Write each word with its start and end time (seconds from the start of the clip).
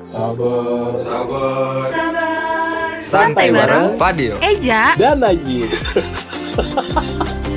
Sabar, 0.00 0.96
sabar. 0.96 1.84
Sabar. 1.92 2.96
Santai 3.00 3.48
bareng 3.52 4.00
Fadil 4.00 4.32
Eja. 4.40 4.96
dan 4.96 5.20
Najib. 5.20 5.68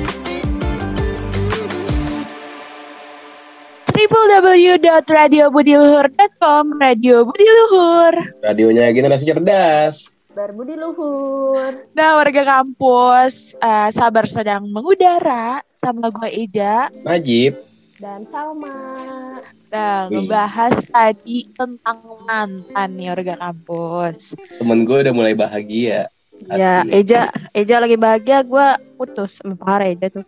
www.radiobudiluhur.com 3.94 6.64
Radio 6.82 7.22
Budi 7.24 7.46
Luhur. 7.48 8.12
Radionya 8.44 8.92
generasi 8.92 9.24
cerdas. 9.24 10.12
Berbudi 10.34 10.74
luhur. 10.74 11.86
Nah, 11.94 12.18
warga 12.18 12.42
kampus, 12.42 13.54
eh, 13.54 13.86
sabar 13.94 14.26
sedang 14.26 14.66
mengudara 14.66 15.62
sama 15.70 16.10
gue 16.10 16.26
Eja. 16.26 16.90
Najib. 17.06 17.54
Dan 18.02 18.26
Salma. 18.26 19.38
Nah, 19.74 20.06
ngebahas 20.06 20.86
tadi 20.86 21.50
tentang 21.50 21.98
mantan 22.22 22.88
nih 22.94 23.10
warga 23.10 23.34
kampus. 23.42 24.38
Temen 24.62 24.86
gue 24.86 25.02
udah 25.02 25.10
mulai 25.10 25.34
bahagia. 25.34 26.06
Ya. 26.54 26.86
Eja, 26.86 27.34
Eja 27.50 27.82
lagi 27.82 27.98
bahagia, 27.98 28.46
gue 28.46 28.66
putus. 28.94 29.42
Parah 29.58 29.90
Eja 29.90 30.14
tuh. 30.14 30.22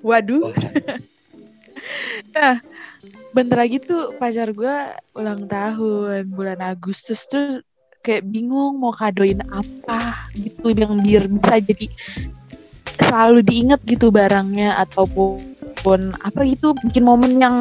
Waduh. 0.00 0.48
Oh, 0.48 0.54
Nah, 2.32 2.56
bentar 3.36 3.68
lagi 3.68 3.76
tuh 3.84 4.16
pacar 4.16 4.48
gue 4.56 4.76
ulang 5.12 5.44
tahun 5.44 6.32
bulan 6.32 6.60
Agustus 6.64 7.28
terus 7.28 7.60
kayak 8.00 8.24
bingung 8.24 8.80
mau 8.80 8.96
kadoin 8.96 9.44
apa 9.52 10.24
gitu 10.32 10.72
yang 10.72 11.04
biar 11.04 11.28
bisa 11.28 11.60
jadi 11.60 11.86
selalu 12.96 13.44
diingat 13.44 13.80
gitu 13.84 14.08
barangnya 14.08 14.80
ataupun 14.88 16.16
apa 16.24 16.40
gitu 16.48 16.72
bikin 16.80 17.04
momen 17.04 17.38
yang 17.38 17.56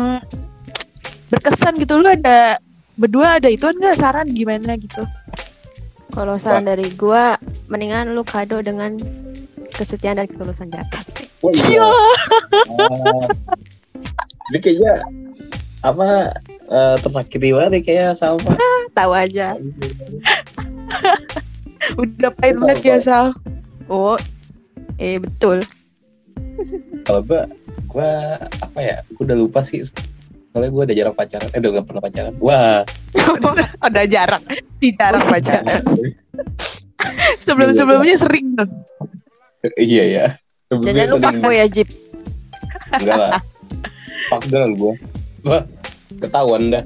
berkesan 1.32 1.78
gitu 1.82 1.98
lu 1.98 2.08
ada 2.08 2.62
berdua 2.96 3.42
ada 3.42 3.50
ituan 3.50 3.76
nggak 3.78 4.00
saran 4.00 4.32
gimana 4.32 4.78
gitu 4.78 5.04
Kalau 6.16 6.40
saran 6.40 6.64
dari 6.64 6.88
gue, 6.96 7.24
mendingan 7.68 8.16
lu 8.16 8.24
kado 8.24 8.64
dengan 8.64 8.96
kesetiaan 9.76 10.16
dan 10.16 10.32
ketulusan 10.32 10.72
jakas. 10.72 11.12
Wah, 11.44 11.52
iya. 11.68 11.84
Ah, 11.84 13.28
Dia 14.56 14.60
kayaknya 14.64 14.94
apa 15.84 16.32
eh, 16.72 16.96
tersakiti 17.04 17.52
banget 17.52 17.72
nih 17.76 17.84
kayak 17.84 18.16
sama. 18.16 18.56
Tahu 18.96 19.12
aja. 19.12 19.60
udah 22.02 22.32
pahit 22.40 22.56
banget 22.64 22.80
ya 22.82 22.98
Sal 23.04 23.36
Oh, 23.92 24.16
eh 24.98 25.20
betul. 25.20 25.68
Kalau 27.04 27.22
gue, 27.28 27.44
gue 27.92 28.12
apa 28.40 28.80
ya? 28.80 29.04
Gue 29.14 29.28
udah 29.28 29.36
lupa 29.36 29.68
sih. 29.68 29.84
Soalnya 30.56 30.72
gue 30.72 30.84
udah 30.88 30.96
jarang 30.96 31.16
pacaran. 31.20 31.48
Eh, 31.52 31.60
udah 31.60 31.70
gak 31.76 31.86
pernah 31.92 32.02
pacaran. 32.08 32.34
Wah. 32.40 32.80
udah 33.92 34.06
jarang 34.08 34.44
si 34.80 34.96
jarang 34.96 35.24
pacaran 35.28 35.82
sebelum 37.44 37.76
sebelumnya 37.76 38.16
sering 38.16 38.56
tuh 38.56 38.70
iya 39.76 40.04
ya. 40.06 40.26
Jangan 40.70 40.80
lu 40.80 41.18
Sebelumnya 41.20 41.20
fuckboy 41.20 41.56
ya, 41.58 41.66
Jip. 41.68 41.90
Enggak 42.96 43.18
lah. 43.18 43.42
Fuck 44.30 44.44
dengan 44.48 44.72
gue. 44.78 44.94
Wah, 45.44 45.64
ketahuan 46.22 46.72
dah. 46.72 46.84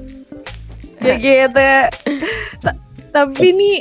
kayak 1.00 1.18
gitu 1.22 1.70
Ta- 2.60 2.80
tapi 3.08 3.46
nih 3.56 3.76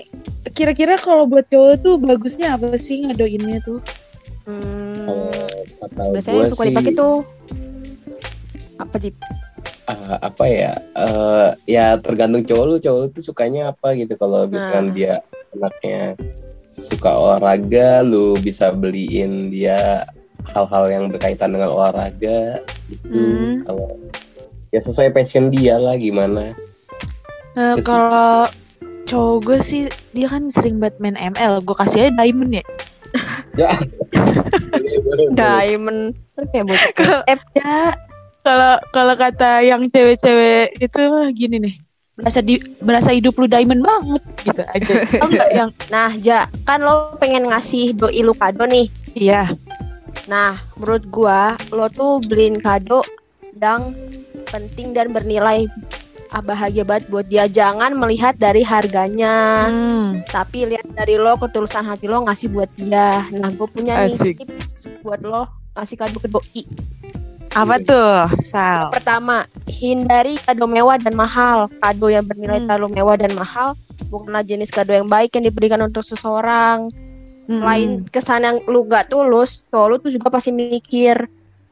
kira-kira 0.56 0.96
kalau 0.96 1.28
buat 1.28 1.44
cowok 1.52 1.84
tuh 1.84 1.96
bagusnya 2.00 2.56
apa 2.56 2.76
sih 2.80 3.03
ngadoinnya 3.03 3.59
tuh 3.66 3.81
Hmm, 4.50 5.06
biasanya 6.09 6.42
gue 6.42 6.50
suka 6.50 6.64
dipakai 6.74 6.98
tuh 6.98 7.22
apa 8.80 8.96
Jip? 8.98 9.14
Ah, 9.90 10.22
apa 10.22 10.45
ya? 10.45 10.73
eh, 10.95 11.48
ya 11.66 11.98
tergantung 11.98 12.45
cowok 12.45 12.66
lu. 12.66 12.76
Cowok 12.78 13.00
lu 13.00 13.08
tuh 13.09 13.23
sukanya 13.26 13.73
apa 13.73 13.98
gitu. 13.98 14.14
Kalau 14.16 14.46
misalkan 14.46 14.90
Nah. 14.90 14.94
dia 14.94 15.14
anaknya 15.52 16.14
suka 16.80 17.09
olahraga, 17.12 18.06
lu 18.06 18.38
bisa 18.38 18.70
beliin 18.72 19.50
dia 19.50 20.06
hal-hal 20.48 20.86
yang 20.88 21.04
berkaitan 21.09 21.52
dengan 21.52 21.74
olahraga 21.74 22.62
gitu. 22.88 23.09
Hmm. 23.12 23.66
Kalau 23.66 23.97
ya 24.69 24.80
sesuai 24.80 25.12
passion 25.12 25.50
dia 25.50 25.75
lah 25.75 25.97
gimana. 25.97 26.53
Nah, 27.58 27.75
Itu 27.75 27.81
sih. 27.81 27.86
kalau 27.90 28.47
cowok 29.03 29.38
gue 29.42 29.59
sih 29.59 29.81
dia 30.13 30.30
kan 30.30 30.53
sering 30.53 30.78
banget 30.78 31.02
main 31.02 31.18
ML 31.18 31.66
gue 31.66 31.74
kasih 31.74 32.08
aja 32.08 32.13
diamond 32.13 32.53
ya 32.53 32.66
Ya. 33.58 33.74
Diamond. 35.36 36.13
Kan 36.38 36.46
kayak 36.53 36.66
bocah 36.69 37.22
F 37.25 37.42
ya. 37.58 37.92
Kalau 38.41 38.79
kalau 38.89 39.16
kata 39.16 39.61
yang 39.61 39.83
cewek-cewek 39.85 40.77
itu 40.77 41.01
gini 41.33 41.57
nih 41.59 41.75
berasa 42.16 42.44
di 42.44 42.59
berasa 42.83 43.16
hidup 43.16 43.31
lu 43.35 43.47
diamond 43.47 43.79
banget 43.79 44.23
gitu 44.44 44.61
aja 44.67 44.94
Tau 45.16 45.27
nggak 45.27 45.51
yang 45.59 45.69
Nah, 45.88 46.11
Ja, 46.13 46.51
kan 46.63 46.83
lo 46.83 47.16
pengen 47.16 47.47
ngasih 47.47 47.95
doi 47.95 48.19
lu 48.19 48.35
kado 48.35 48.67
nih. 48.67 48.91
iya 49.16 49.55
Nah, 50.27 50.59
menurut 50.75 51.07
gua 51.07 51.55
lo 51.72 51.88
tuh 51.88 52.19
beliin 52.22 52.59
kado 52.59 53.07
yang 53.55 53.95
penting 54.45 54.91
dan 54.91 55.09
bernilai 55.09 55.71
ah, 56.29 56.44
bahagia 56.44 56.83
banget 56.83 57.07
buat 57.07 57.25
dia. 57.25 57.47
Jangan 57.47 57.95
melihat 57.95 58.35
dari 58.35 58.61
harganya, 58.61 59.66
Hmm, 59.66 60.19
tapi 60.27 60.67
lihat 60.67 60.85
dari 60.94 61.16
lo 61.16 61.39
ketulusan 61.39 61.88
hati 61.88 62.06
lo 62.06 62.27
ngasih 62.27 62.51
buat 62.51 62.69
dia. 62.75 63.23
Nah, 63.31 63.50
gue 63.50 63.67
punya 63.71 64.06
Asik. 64.06 64.38
nih 64.38 64.44
tips 64.44 64.67
buat 65.01 65.23
lo 65.23 65.47
ngasih 65.73 65.95
kado 65.95 66.19
ke 66.19 66.27
doi. 66.27 66.61
Apa 67.54 67.76
tuh 67.82 68.12
Sal 68.46 68.94
Pertama, 68.94 69.50
hindari 69.66 70.38
kado 70.42 70.70
mewah 70.70 70.98
dan 71.02 71.18
mahal. 71.18 71.70
Kado 71.82 72.08
yang 72.10 72.26
bernilai 72.26 72.62
Hmm. 72.62 72.68
terlalu 72.70 73.02
mewah 73.02 73.16
dan 73.18 73.34
mahal 73.34 73.74
bukanlah 74.10 74.42
jenis 74.46 74.74
kado 74.74 74.94
yang 74.94 75.10
baik 75.10 75.34
yang 75.38 75.46
diberikan 75.46 75.82
untuk 75.86 76.02
seseorang. 76.06 76.90
Selain 77.50 78.06
kesan 78.14 78.46
yang 78.46 78.58
lu 78.70 78.86
gak 78.86 79.10
tulus, 79.10 79.66
cowok 79.74 79.88
lu 79.90 79.96
tuh 79.98 80.12
juga 80.14 80.30
pasti 80.30 80.54
mikir, 80.54 81.18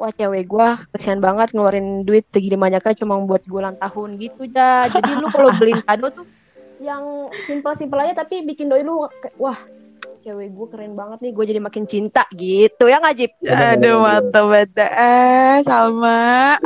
wah 0.01 0.09
cewek 0.09 0.49
gua 0.49 0.81
kesian 0.89 1.21
banget 1.21 1.53
ngeluarin 1.53 2.01
duit 2.01 2.25
segini 2.33 2.57
banyaknya 2.57 2.97
cuma 2.97 3.21
buat 3.21 3.45
gue 3.45 3.61
ulang 3.61 3.77
tahun 3.77 4.17
gitu 4.17 4.49
dah. 4.49 4.89
Jadi 4.89 5.11
lu 5.21 5.29
kalau 5.29 5.53
beliin 5.53 5.85
kado 5.85 6.09
tuh 6.09 6.25
yang 6.81 7.29
simpel-simpel 7.45 7.97
aja 8.01 8.25
tapi 8.25 8.41
bikin 8.45 8.69
doi 8.69 8.81
lu 8.81 9.05
wah 9.37 9.57
cewek 10.27 10.51
gue 10.51 10.67
keren 10.67 10.91
banget 10.91 11.23
nih, 11.23 11.31
gue 11.31 11.45
jadi 11.55 11.61
makin 11.63 11.87
cinta 11.87 12.27
gitu 12.35 12.91
ya 12.91 12.99
ngajib. 12.99 13.31
Aduh 13.47 14.03
mantap 14.03 14.43
banget 14.51 14.75
eh 14.83 15.63
Salma 15.63 16.59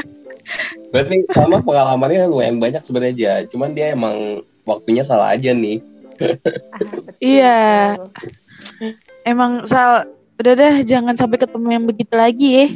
Berarti 0.90 1.22
sama 1.30 1.62
pengalamannya 1.62 2.26
lumayan 2.26 2.58
banyak 2.58 2.82
sebenarnya 2.82 3.14
aja. 3.14 3.32
Cuman 3.46 3.78
dia 3.78 3.94
emang 3.94 4.42
waktunya 4.66 5.06
salah 5.06 5.38
aja 5.38 5.54
nih. 5.54 5.78
Iya 7.20 7.96
Emang 9.24 9.64
Sal 9.64 10.04
Udah 10.40 10.52
deh 10.56 10.84
jangan 10.88 11.12
sampai 11.16 11.36
ketemu 11.36 11.68
yang 11.68 11.84
begitu 11.84 12.12
lagi 12.16 12.48
ya 12.48 12.66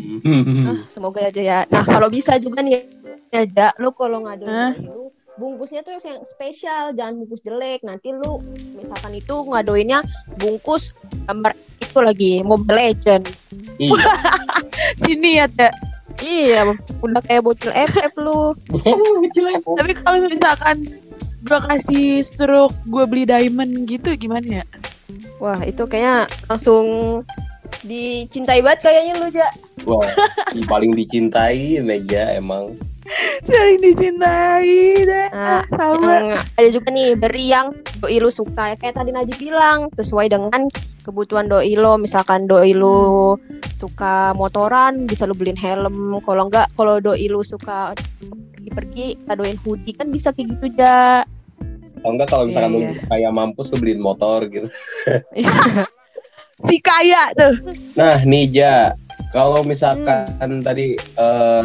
Ah, 0.68 0.80
semoga 0.88 1.20
aja 1.24 1.40
ya. 1.40 1.58
Nah 1.68 1.84
kalau 1.84 2.08
bisa 2.12 2.36
juga 2.40 2.60
nih 2.64 2.84
ya, 3.32 3.42
Ja, 3.44 3.68
lu 3.80 3.90
kalau 3.92 4.20
Hah? 4.24 4.36
ngadoin 4.36 4.84
lu 4.84 5.12
bungkusnya 5.34 5.82
tuh 5.82 5.98
yang 5.98 6.22
spesial, 6.22 6.94
jangan 6.94 7.22
bungkus 7.22 7.42
jelek. 7.42 7.80
Nanti 7.82 8.14
lu 8.14 8.42
misalkan 8.78 9.18
itu 9.18 9.34
ngadoinnya 9.46 10.02
bungkus 10.38 10.94
gambar 11.26 11.52
itu 11.82 11.98
lagi 11.98 12.32
Mobile 12.42 12.78
Legend. 12.78 13.24
iya. 13.78 14.06
Sini 15.02 15.42
ya 15.42 15.46
Teh. 15.50 15.72
Iya, 16.22 16.78
udah 17.02 17.22
kayak 17.26 17.42
bocil 17.42 17.74
FF 17.74 18.14
lu. 18.22 18.54
Tapi 19.82 19.92
kalau 19.98 20.18
misalkan 20.30 20.86
gue 21.44 21.60
kasih 21.68 22.22
stroke 22.22 22.72
gue 22.86 23.04
beli 23.04 23.26
diamond 23.26 23.90
gitu 23.90 24.14
gimana 24.14 24.62
ya? 24.62 24.64
Wah, 25.42 25.58
itu 25.66 25.82
kayaknya 25.84 26.30
langsung 26.46 26.86
dicintai 27.82 28.62
banget 28.62 28.80
kayaknya 28.86 29.14
lu, 29.18 29.28
Ja. 29.34 29.50
Wah, 29.84 30.06
paling 30.70 30.94
dicintai 30.94 31.82
meja 31.82 32.30
emang. 32.38 32.78
Sering 33.44 33.78
dicintai 33.84 35.04
deh. 35.04 35.28
Nah, 35.32 35.64
Salma. 35.76 36.08
yang 36.08 36.40
ada 36.40 36.68
juga 36.72 36.88
nih 36.88 37.12
beri 37.16 37.52
yang 37.52 37.76
doi 38.00 38.16
lu 38.16 38.32
suka. 38.32 38.76
Kayak 38.80 38.96
tadi 38.96 39.10
Najib 39.12 39.36
bilang 39.36 39.86
sesuai 39.92 40.32
dengan 40.32 40.72
kebutuhan 41.04 41.52
doi 41.52 41.76
lo. 41.76 42.00
Misalkan 42.00 42.48
doi 42.48 42.72
lu 42.72 43.36
suka 43.76 44.32
motoran 44.32 45.04
bisa 45.04 45.28
lu 45.28 45.36
beliin 45.36 45.58
helm. 45.58 46.16
Kalau 46.24 46.48
enggak 46.48 46.72
kalau 46.80 46.96
doi 46.98 47.28
lu 47.28 47.44
suka 47.44 47.92
pergi-pergi 48.56 49.28
kadoin 49.28 49.60
hoodie. 49.62 49.92
Kan 49.92 50.08
bisa 50.08 50.32
kayak 50.32 50.56
gitu 50.56 50.72
ja. 50.80 51.28
Kalau 52.00 52.12
enggak 52.16 52.28
kalau 52.32 52.44
misalkan 52.48 52.72
Iya, 52.72 52.80
lu 52.80 53.08
kayak 53.12 53.32
mampus 53.32 53.72
lu 53.72 53.76
beliin 53.80 54.00
motor 54.00 54.48
gitu. 54.48 54.68
Si 56.64 56.78
kaya 56.78 57.34
tuh. 57.34 57.74
Nah, 57.98 58.22
nih 58.22 58.46
Ja, 58.54 58.94
kalau 59.34 59.66
misalkan 59.66 60.62
tadi 60.62 60.94
eh, 60.94 61.64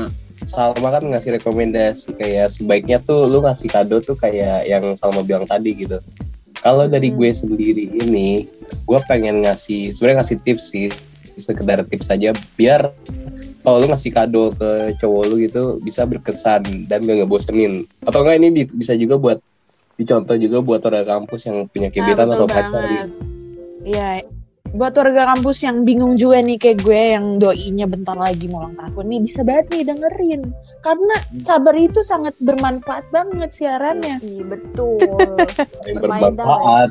Salma 0.50 0.90
kan 0.90 1.06
ngasih 1.06 1.38
rekomendasi 1.38 2.18
kayak 2.18 2.50
sebaiknya 2.50 2.98
tuh 3.06 3.30
lu 3.30 3.46
ngasih 3.46 3.70
kado 3.70 4.02
tuh 4.02 4.18
kayak 4.18 4.66
yang 4.66 4.82
Salma 4.98 5.22
bilang 5.22 5.46
tadi 5.46 5.78
gitu. 5.78 6.02
Kalau 6.66 6.90
dari 6.90 7.14
Hmm. 7.14 7.22
gue 7.22 7.30
sendiri 7.30 7.86
ini, 8.02 8.50
gue 8.84 9.00
pengen 9.06 9.46
ngasih 9.46 9.94
sebenarnya 9.94 10.26
ngasih 10.26 10.38
tips 10.42 10.66
sih, 10.74 10.90
sekedar 11.38 11.86
tips 11.86 12.10
saja 12.10 12.34
biar 12.58 12.90
kalau 13.62 13.78
lu 13.80 13.88
ngasih 13.94 14.12
kado 14.12 14.52
ke 14.58 14.98
cowok 14.98 15.24
lu 15.30 15.36
gitu 15.46 15.78
bisa 15.80 16.04
berkesan 16.04 16.90
dan 16.90 17.06
gak 17.06 17.22
ngebosenin. 17.22 17.86
Atau 18.04 18.26
enggak 18.26 18.42
ini 18.42 18.50
bi- 18.50 18.74
bisa 18.74 18.98
juga 18.98 19.22
buat 19.22 19.38
dicontoh 19.96 20.36
juga 20.36 20.66
buat 20.66 20.82
orang 20.84 21.06
kampus 21.06 21.46
yang 21.46 21.70
punya 21.70 21.94
gebetan 21.94 22.32
betul 22.32 22.36
atau 22.42 22.48
pacar 22.50 22.84
gitu. 22.90 23.08
Iya. 23.86 24.39
Buat 24.70 24.94
warga 25.02 25.34
kampus 25.34 25.66
yang 25.66 25.82
bingung 25.82 26.14
juga 26.14 26.46
nih 26.46 26.62
kayak 26.62 26.86
gue 26.86 27.02
yang 27.18 27.42
doinya 27.42 27.90
bentar 27.90 28.14
lagi 28.14 28.46
mau 28.54 28.62
ulang 28.70 28.78
tahun 28.78 29.06
nih 29.10 29.20
bisa 29.26 29.42
banget 29.42 29.66
nih 29.74 29.84
dengerin. 29.90 30.42
Karena 30.86 31.16
sabar 31.42 31.74
itu 31.74 32.06
sangat 32.06 32.38
bermanfaat 32.38 33.10
banget 33.10 33.50
siarannya. 33.50 34.22
Iya 34.22 34.44
betul. 34.46 35.02
yang 35.90 35.98
Berfaedah, 35.98 36.30
bermanfaat. 36.38 36.90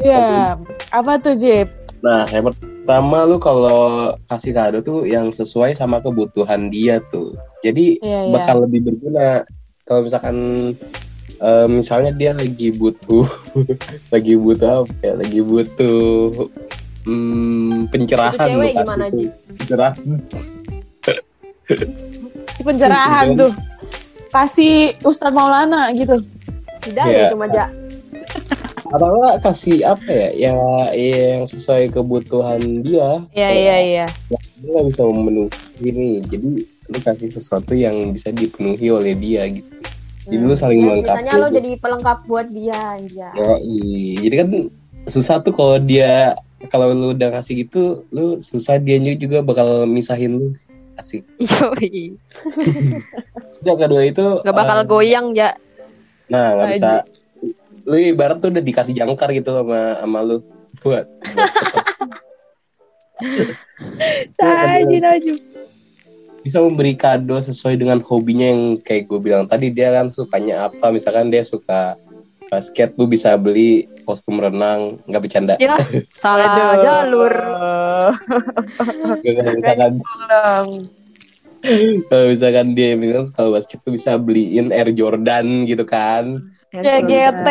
Iya. 0.00 0.56
Apa 0.88 1.12
tuh 1.20 1.36
Jip? 1.36 1.68
Nah, 2.00 2.24
yang 2.32 2.48
pertama 2.50 3.28
lu 3.28 3.36
kalau 3.36 4.16
kasih 4.32 4.56
kado 4.56 4.78
tuh 4.80 5.04
yang 5.04 5.28
sesuai 5.30 5.76
sama 5.76 6.00
kebutuhan 6.00 6.72
dia 6.72 6.98
tuh. 7.12 7.36
Jadi 7.60 8.00
Iya, 8.00 8.26
iya. 8.26 8.32
bakal 8.32 8.64
lebih 8.64 8.88
berguna. 8.88 9.44
Kalau 9.84 10.00
misalkan 10.08 10.36
eh, 11.44 11.66
misalnya 11.68 12.10
dia 12.16 12.32
lagi 12.32 12.72
butuh 12.72 13.28
lagi 14.14 14.34
butuh 14.34 14.88
apa 14.88 14.94
ya? 15.04 15.14
Lagi 15.20 15.40
butuh 15.44 16.48
hmm, 17.04 17.88
pencerahan. 17.88 18.34
Itu 18.36 18.46
cewek 18.46 18.52
lu 18.52 18.62
kasih 18.62 18.76
gimana, 18.78 19.04
tuh. 19.04 19.16
Ji? 19.16 19.26
Pencerahan. 19.56 19.96
Si 22.52 22.60
pencerahan 22.62 23.26
Iya. 23.28 23.38
tuh. 23.38 23.52
Kasih 24.28 24.74
Ustadz 25.02 25.36
Maulana 25.36 25.92
gitu. 25.92 26.16
Tidak 26.82 27.04
Iya. 27.04 27.28
ya 27.28 27.30
cuma 27.30 27.46
ja. 27.46 27.66
Atau 28.88 29.08
enggak 29.08 29.36
kasih 29.42 29.78
apa 29.86 30.04
ya? 30.08 30.28
Ya 30.34 30.52
yang 30.92 31.44
sesuai 31.44 31.92
kebutuhan 31.92 32.60
dia. 32.82 33.24
Iya, 33.32 33.50
iya, 33.50 33.76
iya. 33.80 34.06
Dia 34.58 34.68
nggak 34.68 34.86
bisa 34.88 35.00
memenuhi 35.04 35.48
ini. 35.80 36.08
Jadi 36.22 36.48
lu 36.88 36.98
kasih 37.00 37.30
sesuatu 37.30 37.72
yang 37.72 38.12
bisa 38.12 38.28
dipenuhi 38.28 38.88
oleh 38.88 39.16
dia 39.16 39.48
gitu. 39.48 39.68
Jadi 40.22 40.38
lu 40.38 40.54
saling 40.54 40.78
Ya, 40.78 40.86
melengkapi. 40.86 41.18
ceritanya 41.18 41.34
lo 41.34 41.48
jadi 41.50 41.70
pelengkap 41.76 42.18
buat 42.24 42.46
dia 42.52 42.78
aja. 42.94 43.28
Yoi. 43.34 43.80
Jadi 44.20 44.34
kan 44.38 44.48
susah 45.08 45.36
tuh 45.40 45.50
kalau 45.50 45.76
dia 45.78 46.36
kalau 46.70 46.94
lu 46.94 47.16
udah 47.16 47.30
kasih 47.34 47.66
gitu, 47.66 48.06
lu 48.14 48.38
susah 48.38 48.78
dia 48.78 49.00
juga 49.18 49.42
bakal 49.42 49.88
misahin 49.88 50.38
lu. 50.38 50.48
Asik. 51.00 51.24
Yoi. 51.42 52.14
Yang 53.64 53.78
kedua 53.80 54.02
itu 54.04 54.26
Gak 54.44 54.54
bakal 54.54 54.84
eh, 54.84 54.86
goyang 54.86 55.32
ja. 55.32 55.56
Nah, 56.28 56.54
nggak 56.54 56.68
bisa. 56.76 56.92
Lu 57.88 57.96
ibarat 57.96 58.38
tuh 58.38 58.52
udah 58.52 58.62
dikasih 58.62 58.94
jangkar 58.94 59.32
gitu 59.32 59.50
sama 59.50 59.98
sama 59.98 60.20
lu. 60.20 60.44
Buat. 60.84 61.06
Saji 64.36 64.98
Najib. 64.98 65.38
bisa 66.42 66.58
memberi 66.58 66.98
kado 66.98 67.38
sesuai 67.38 67.78
dengan 67.78 68.02
hobinya 68.02 68.50
yang 68.50 68.74
kayak 68.82 69.06
gue 69.06 69.20
bilang 69.22 69.46
tadi 69.46 69.70
dia 69.70 69.94
kan 69.94 70.10
sukanya 70.10 70.66
apa 70.66 70.90
misalkan 70.90 71.30
dia 71.30 71.46
suka 71.46 71.94
basket 72.50 72.98
lu 72.98 73.06
bisa 73.06 73.38
beli 73.38 73.86
kostum 74.02 74.42
renang 74.42 75.00
nggak 75.06 75.22
bercanda. 75.22 75.54
Ya, 75.58 75.78
salah 76.16 76.78
jalur. 76.82 77.32
Kalau 79.22 79.52
misalkan 79.56 79.92
kalau 82.10 82.26
misalkan 82.34 82.74
dia 82.74 82.98
misalkan 82.98 83.26
suka 83.30 83.42
basket 83.54 83.78
tuh 83.86 83.94
bisa 83.94 84.18
beliin 84.18 84.74
Air 84.74 84.90
Jordan 84.90 85.62
gitu 85.70 85.86
kan. 85.86 86.42
Ya, 86.74 86.98
GT. 86.98 87.48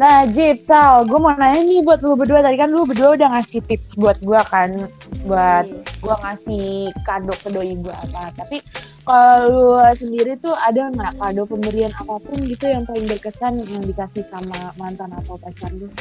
Nah, 0.00 0.24
Jip, 0.32 0.64
Sal, 0.64 1.04
gue 1.04 1.18
mau 1.20 1.28
nanya 1.36 1.60
nih 1.60 1.84
buat 1.84 2.00
lu 2.00 2.16
berdua. 2.16 2.40
Tadi 2.40 2.56
kan 2.56 2.72
lu 2.72 2.88
berdua 2.88 3.20
udah 3.20 3.36
ngasih 3.36 3.60
tips 3.68 4.00
buat 4.00 4.16
gue 4.24 4.40
kan. 4.48 4.88
Buat 5.28 5.68
gue 6.00 6.14
ngasih 6.24 6.88
kado 7.04 7.36
ke 7.36 7.52
doi 7.52 7.76
gue 7.76 7.92
apa. 7.92 8.32
Tapi 8.32 8.64
kalau 9.04 9.44
lu 9.44 9.64
sendiri 9.92 10.40
tuh 10.40 10.56
ada 10.56 10.88
nggak 10.88 11.20
kado 11.20 11.44
pemberian 11.44 11.92
apa 12.00 12.16
pun 12.16 12.32
gitu 12.48 12.64
yang 12.64 12.88
paling 12.88 13.04
berkesan 13.12 13.60
yang 13.60 13.84
dikasih 13.84 14.24
sama 14.24 14.72
mantan 14.80 15.12
atau 15.20 15.36
pacar 15.36 15.68
lu? 15.76 15.92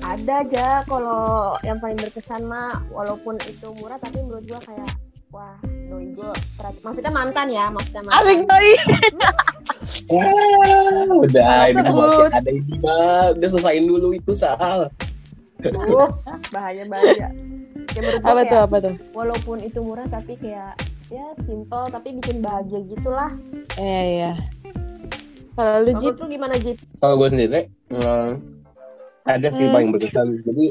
Ada 0.00 0.48
aja 0.48 0.66
kalau 0.88 1.52
yang 1.68 1.84
paling 1.84 2.00
berkesan 2.00 2.48
mah 2.48 2.80
walaupun 2.88 3.36
itu 3.44 3.76
murah 3.76 4.00
tapi 4.00 4.24
menurut 4.24 4.48
gua 4.48 4.60
kayak 4.64 4.88
wah 5.28 5.60
doi 5.92 6.06
gua 6.12 6.32
perhati- 6.56 6.80
maksudnya 6.80 7.12
mantan 7.12 7.46
ya 7.48 7.68
maksudnya 7.68 8.02
mantan. 8.02 8.16
Asik 8.18 8.40
doi. 8.42 8.70
Ah, 10.08 11.12
udah 11.24 11.68
ini 11.68 11.80
masih 11.84 12.26
ada 12.32 12.50
ini 12.50 12.74
mah 12.80 13.36
udah 13.36 13.48
selesaiin 13.48 13.84
dulu 13.84 14.08
itu 14.12 14.32
soal 14.32 14.88
Uh, 15.62 16.10
bahaya 16.50 16.82
bahaya. 16.84 17.30
Ya 17.94 18.00
menurut 18.02 18.18
Apa 18.18 18.34
kayak, 18.34 18.50
tuh, 18.50 18.60
apa 18.66 18.76
tuh? 18.82 18.94
walaupun 19.14 19.62
itu 19.62 19.78
murah 19.78 20.10
tapi 20.10 20.34
kayak 20.34 20.74
ya 21.06 21.22
simple 21.38 21.86
tapi 21.86 22.18
bikin 22.18 22.42
bahagia 22.42 22.82
gitulah. 22.82 23.30
Iya, 23.78 24.02
iya. 24.02 24.32
Kalau 25.54 25.86
lu, 25.86 25.94
Jip? 25.94 26.18
Gimana 26.18 26.58
Jip? 26.58 26.82
kalau 26.98 27.14
gue 27.14 27.28
sendiri 27.30 27.60
eh, 27.70 28.28
ada 29.24 29.48
sih 29.48 29.62
Hmm. 29.62 29.74
paling 29.74 29.90
berkesan. 29.90 30.26
Jadi 30.42 30.64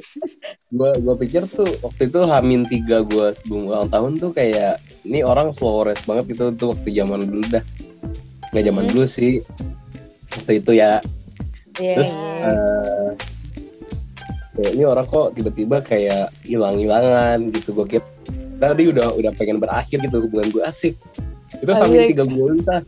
gue 0.70 0.90
gue 0.98 1.16
pikir 1.18 1.44
tuh 1.46 1.68
waktu 1.80 2.02
itu 2.06 2.20
hamin 2.22 2.62
tiga 2.66 3.00
gue 3.02 3.32
sebelum 3.32 3.68
ulang 3.68 3.88
tahun 3.88 4.12
tuh 4.18 4.32
kayak 4.32 4.76
ini 5.02 5.22
orang 5.22 5.52
flores 5.52 6.04
banget 6.04 6.36
gitu 6.36 6.52
tuh 6.54 6.76
waktu 6.76 6.92
zaman 6.92 7.24
dulu 7.24 7.44
dah. 7.50 7.64
Nggak 8.52 8.64
zaman 8.68 8.84
Hmm. 8.84 8.92
dulu 8.92 9.06
sih. 9.06 9.34
Waktu 10.32 10.54
itu 10.60 10.72
ya. 10.74 11.00
Iya. 11.74 11.96
terus 11.96 12.12
eh, 12.44 13.10
kayak 14.54 14.72
ini 14.76 14.84
orang 14.84 15.08
kok 15.08 15.32
tiba-tiba 15.34 15.78
kayak 15.80 16.36
hilang-hilangan 16.44 17.56
gitu. 17.56 17.72
Gue 17.74 17.88
kira 17.88 18.06
tadi 18.60 18.92
udah 18.92 19.16
udah 19.16 19.32
pengen 19.34 19.58
berakhir 19.58 19.98
gitu 19.98 20.18
hubungan 20.20 20.52
gue 20.52 20.64
asik. 20.64 20.94
Itu 21.58 21.72
hamin 21.72 22.12
tiga 22.12 22.28
bulan 22.28 22.60
tah. 22.62 22.82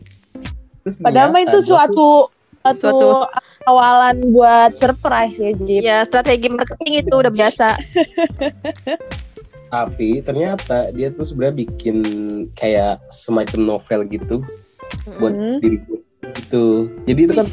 Terus 0.84 0.96
Padahal 1.00 1.32
itu 1.32 1.48
gua 1.48 1.56
tuh- 1.56 1.64
suatu 1.64 2.08
suatu, 2.76 3.06
Suatu- 3.16 3.28
awalan 3.64 4.30
buat 4.30 4.72
surprise 4.72 5.36
ya, 5.36 5.52
Jip. 5.54 5.80
Ya 5.80 5.98
strategi 6.02 6.48
marketing 6.48 7.00
itu 7.00 7.14
udah 7.14 7.30
biasa. 7.30 7.68
tapi 9.66 10.22
ternyata 10.22 10.94
dia 10.94 11.10
tuh 11.10 11.26
sebenarnya 11.26 11.66
bikin 11.66 11.96
kayak 12.54 13.02
semacam 13.10 13.60
novel 13.68 14.06
gitu 14.06 14.36
buat 15.18 15.34
Hmm. 15.34 15.58
diri 15.58 15.82
gue 15.82 15.98
gitu 16.36 16.64
jadi 17.02 17.20
itu 17.20 17.34
kan 17.34 17.46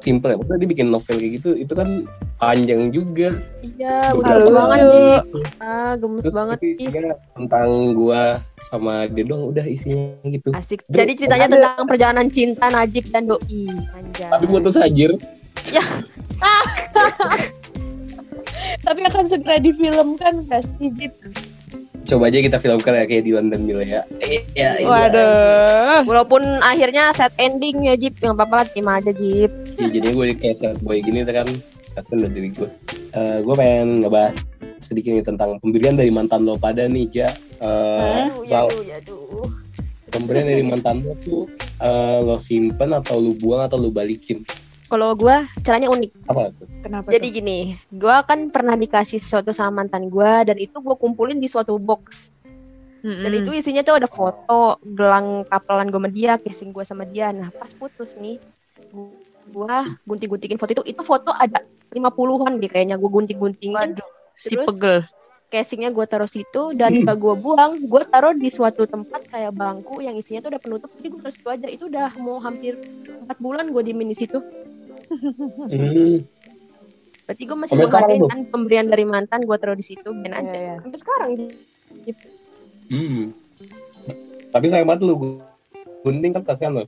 simple 0.00 0.32
ya 0.32 0.40
maksudnya 0.40 0.56
dia 0.58 0.70
bikin 0.70 0.88
novel 0.88 1.14
kayak 1.14 1.32
gitu 1.36 1.50
itu 1.54 1.68
kan 1.70 2.08
panjang 2.36 2.88
juga 2.88 3.44
Iya, 3.60 4.16
betul 4.16 4.48
banget 4.48 4.78
lucu. 4.80 4.88
Jip. 4.88 5.24
Ah, 5.60 5.92
gemes 5.94 6.22
terus 6.24 6.32
banget 6.34 6.58
dia 6.80 7.12
tentang 7.30 7.68
gua 7.92 8.22
sama 8.62 9.04
dia 9.06 9.24
doang 9.24 9.52
udah 9.52 9.64
isinya 9.64 10.16
gitu 10.24 10.56
Asik. 10.56 10.80
Jadi 10.86 11.12
ceritanya 11.14 11.44
ada- 11.46 11.54
tentang 11.54 11.84
perjalanan 11.84 12.26
cinta 12.30 12.66
Najib 12.66 13.04
dan 13.08 13.28
Doi. 13.28 13.68
Anjay. 13.92 14.28
tapi 14.30 14.44
putus 14.48 14.80
anjir 15.60 15.84
Tapi 18.80 19.00
akan 19.04 19.24
segera 19.26 19.56
difilmkan 19.58 20.46
pasti 20.46 20.88
Jip. 20.90 21.12
coba 22.02 22.26
aja 22.26 22.42
kita 22.42 22.58
filmkan 22.58 22.90
ya 22.92 23.06
kayak 23.06 23.22
Dilan 23.22 23.48
dan 23.48 23.62
Mila 23.62 23.86
ya 23.86 24.02
iya 24.18 24.74
iya 24.74 24.82
Waduh. 24.82 26.02
Walaupun 26.04 26.42
akhirnya 26.58 27.14
set 27.14 27.30
ending 27.36 27.86
ya 27.86 27.94
Jip, 27.94 28.18
yang 28.18 28.34
apa-apa 28.34 28.56
lah 28.56 28.66
terima 28.66 28.98
aja 28.98 29.12
Jip. 29.12 29.52
Iya, 29.76 29.86
jadinya 29.88 30.12
gue 30.18 30.34
kayak 30.34 30.56
sad 30.56 30.78
boy 30.80 30.98
gini 30.98 31.22
kan 31.22 31.46
kasian 31.92 32.18
dari 32.20 32.32
diri 32.34 32.50
gue 32.50 32.66
Eh, 33.10 33.38
gue 33.40 33.54
pengen 33.54 34.02
ngebahas 34.02 34.34
sedikit 34.80 35.10
nih 35.12 35.22
tentang 35.24 35.58
pemberian 35.58 35.94
dari 35.94 36.10
mantan 36.10 36.42
lo 36.42 36.54
pada 36.54 36.82
nih 36.84 37.06
Ja 37.12 37.30
Eh, 37.58 38.26
Aduh, 38.26 38.42
ya 38.42 38.50
Sal, 38.50 38.66
aduh, 38.66 38.82
ya 38.82 38.96
aduh. 38.98 39.46
pemberian 40.10 40.46
dari 40.46 40.62
mantan 40.62 41.02
lo 41.02 41.14
tuh 41.16 41.46
eh, 41.78 42.18
lo 42.18 42.38
simpen 42.38 42.90
atau 42.90 43.18
lo 43.18 43.34
buang 43.36 43.62
atau 43.62 43.78
lo 43.78 43.86
balikin 43.88 44.42
Kalau 44.90 45.14
gua 45.14 45.46
caranya 45.62 45.86
unik. 45.86 46.10
apa 46.26 46.50
tuh 46.58 46.66
Kenapa 46.82 47.06
Jadi 47.14 47.26
gini, 47.30 47.58
gua 47.94 48.26
kan 48.26 48.50
pernah 48.50 48.74
dikasih 48.74 49.22
sesuatu 49.22 49.54
sama 49.54 49.86
mantan 49.86 50.10
gua 50.10 50.42
dan 50.42 50.58
itu 50.58 50.74
gua 50.82 50.98
kumpulin 50.98 51.38
di 51.38 51.46
suatu 51.46 51.78
box. 51.78 52.34
tuh? 53.00 53.22
Dan 53.22 53.32
itu 53.32 53.54
isinya 53.54 53.86
tuh 53.86 54.02
ada 54.02 54.10
foto 54.10 54.82
gelang 54.82 55.46
kapelan 55.46 55.94
gua 55.94 56.02
sama 56.02 56.10
dia, 56.10 56.32
casing 56.36 56.74
gua 56.74 56.82
sama 56.82 57.04
dia. 57.06 57.30
Nah, 57.30 57.54
pas 57.54 57.70
putus 57.70 58.18
nih, 58.18 58.42
gua 59.48 59.86
gunting-guntingin 60.04 60.58
foto 60.58 60.74
itu. 60.74 60.84
Itu 60.90 61.06
foto 61.06 61.30
ada 61.30 61.62
50-an 61.94 62.58
deh 62.58 62.66
kayaknya 62.66 62.98
gua 62.98 63.10
gunting-guntingin. 63.14 63.94
Waduh, 63.94 64.08
si 64.34 64.58
Terus- 64.58 64.66
pegel. 64.74 65.06
casingnya 65.50 65.90
gue 65.90 66.06
taruh 66.06 66.30
situ 66.30 66.78
dan 66.78 67.02
gak 67.02 67.18
gue 67.18 67.34
buang 67.34 67.82
gue 67.82 68.02
taruh 68.06 68.30
di 68.38 68.54
suatu 68.54 68.86
tempat 68.86 69.26
kayak 69.26 69.50
bangku 69.50 69.98
yang 69.98 70.14
isinya 70.14 70.46
tuh 70.46 70.54
udah 70.54 70.62
penutup 70.62 70.94
jadi 70.94 71.10
gue 71.10 71.18
taruh 71.18 71.34
situ 71.34 71.48
aja 71.50 71.66
itu 71.66 71.84
udah 71.90 72.14
mau 72.22 72.38
hampir 72.38 72.78
empat 73.26 73.34
bulan 73.42 73.74
gue 73.74 73.82
diemin 73.82 74.14
di 74.14 74.18
situ 74.22 74.38
Hmm, 75.10 76.22
berarti 77.26 77.42
gue 77.42 77.58
masih 77.58 77.74
menghargai 77.74 78.22
kan 78.30 78.46
pemberian 78.46 78.86
dari 78.86 79.02
mantan 79.02 79.42
gue 79.42 79.56
taruh 79.58 79.74
di 79.74 79.82
situ 79.82 80.06
ben 80.06 80.30
aja. 80.30 80.54
Iya, 80.54 80.62
iya. 80.62 80.74
sampai 80.78 80.98
sekarang 81.02 81.30
hmm. 82.90 83.22
tapi 84.54 84.66
sayang 84.70 84.86
banget 84.86 85.02
lu 85.06 85.42
gunting 86.06 86.30
kan 86.30 86.46
kasihan 86.46 86.78
lo 86.78 86.86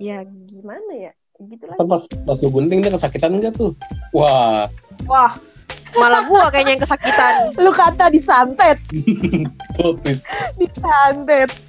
ya 0.00 0.24
gimana 0.48 0.92
ya? 0.92 1.12
Gitu 1.36 1.68
lah. 1.68 1.76
Pas 1.76 2.02
pas 2.08 2.36
lu 2.40 2.48
gunting 2.48 2.80
dia 2.80 2.92
kesakitan 2.92 3.36
enggak 3.36 3.56
tuh? 3.56 3.76
Wah. 4.12 4.68
Wah, 5.04 5.36
malah 5.96 6.24
gue 6.24 6.42
kayaknya 6.52 6.72
yang 6.76 6.82
kesakitan. 6.82 7.32
Lu 7.64 7.68
kata 7.68 8.08
disantet, 8.08 8.80
disantet. 10.60 11.50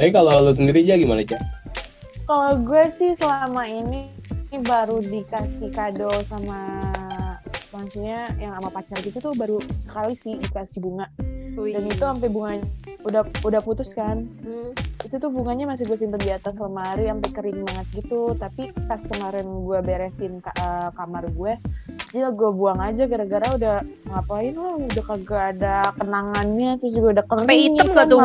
tapi 0.00 0.16
kalau 0.16 0.40
lu 0.40 0.52
sendiri 0.56 0.80
aja 0.80 0.96
gimana 0.96 1.20
aja 1.20 1.36
Kalau 2.30 2.62
gue 2.62 2.86
sih 2.94 3.10
selama 3.18 3.66
ini, 3.66 4.06
ini 4.54 4.62
baru 4.62 5.02
dikasih 5.02 5.74
kado 5.74 6.06
sama 6.30 6.78
maksudnya 7.74 8.22
yang 8.38 8.54
sama 8.54 8.70
pacar 8.70 9.02
gitu 9.02 9.18
tuh 9.18 9.34
baru 9.34 9.58
sekali 9.82 10.14
sih 10.14 10.38
dikasih 10.38 10.78
bunga. 10.78 11.10
Dan 11.58 11.90
itu 11.90 11.98
sampai 11.98 12.30
bunganya 12.30 12.62
udah 13.02 13.26
udah 13.42 13.58
putus 13.66 13.90
kan? 13.98 14.30
Hmm. 14.46 14.70
itu 15.00 15.18
tuh 15.18 15.26
bunganya 15.26 15.74
masih 15.74 15.90
gue 15.90 15.98
simpen 15.98 16.22
di 16.22 16.30
atas 16.30 16.54
lemari 16.54 17.10
sampai 17.10 17.30
kering 17.34 17.66
banget 17.66 17.86
gitu. 17.98 18.38
Tapi 18.38 18.70
pas 18.86 19.02
kemarin 19.02 19.66
gue 19.66 19.78
beresin 19.82 20.38
ka- 20.38 20.54
eh, 20.54 20.94
kamar 20.94 21.26
gue 21.34 21.58
jadi 22.10 22.26
gue 22.28 22.50
buang 22.50 22.82
aja 22.82 23.06
gara-gara 23.06 23.46
udah 23.54 23.76
ngapain 24.04 24.50
lah 24.52 24.74
udah 24.76 25.04
kagak 25.06 25.44
ada 25.54 25.74
kenangannya 25.94 26.70
terus 26.76 26.92
juga 26.92 27.08
udah 27.14 27.24
kering 27.24 27.46
Sampai 27.46 27.58
hitam 27.62 27.86
gak 27.88 28.06
tuh 28.08 28.20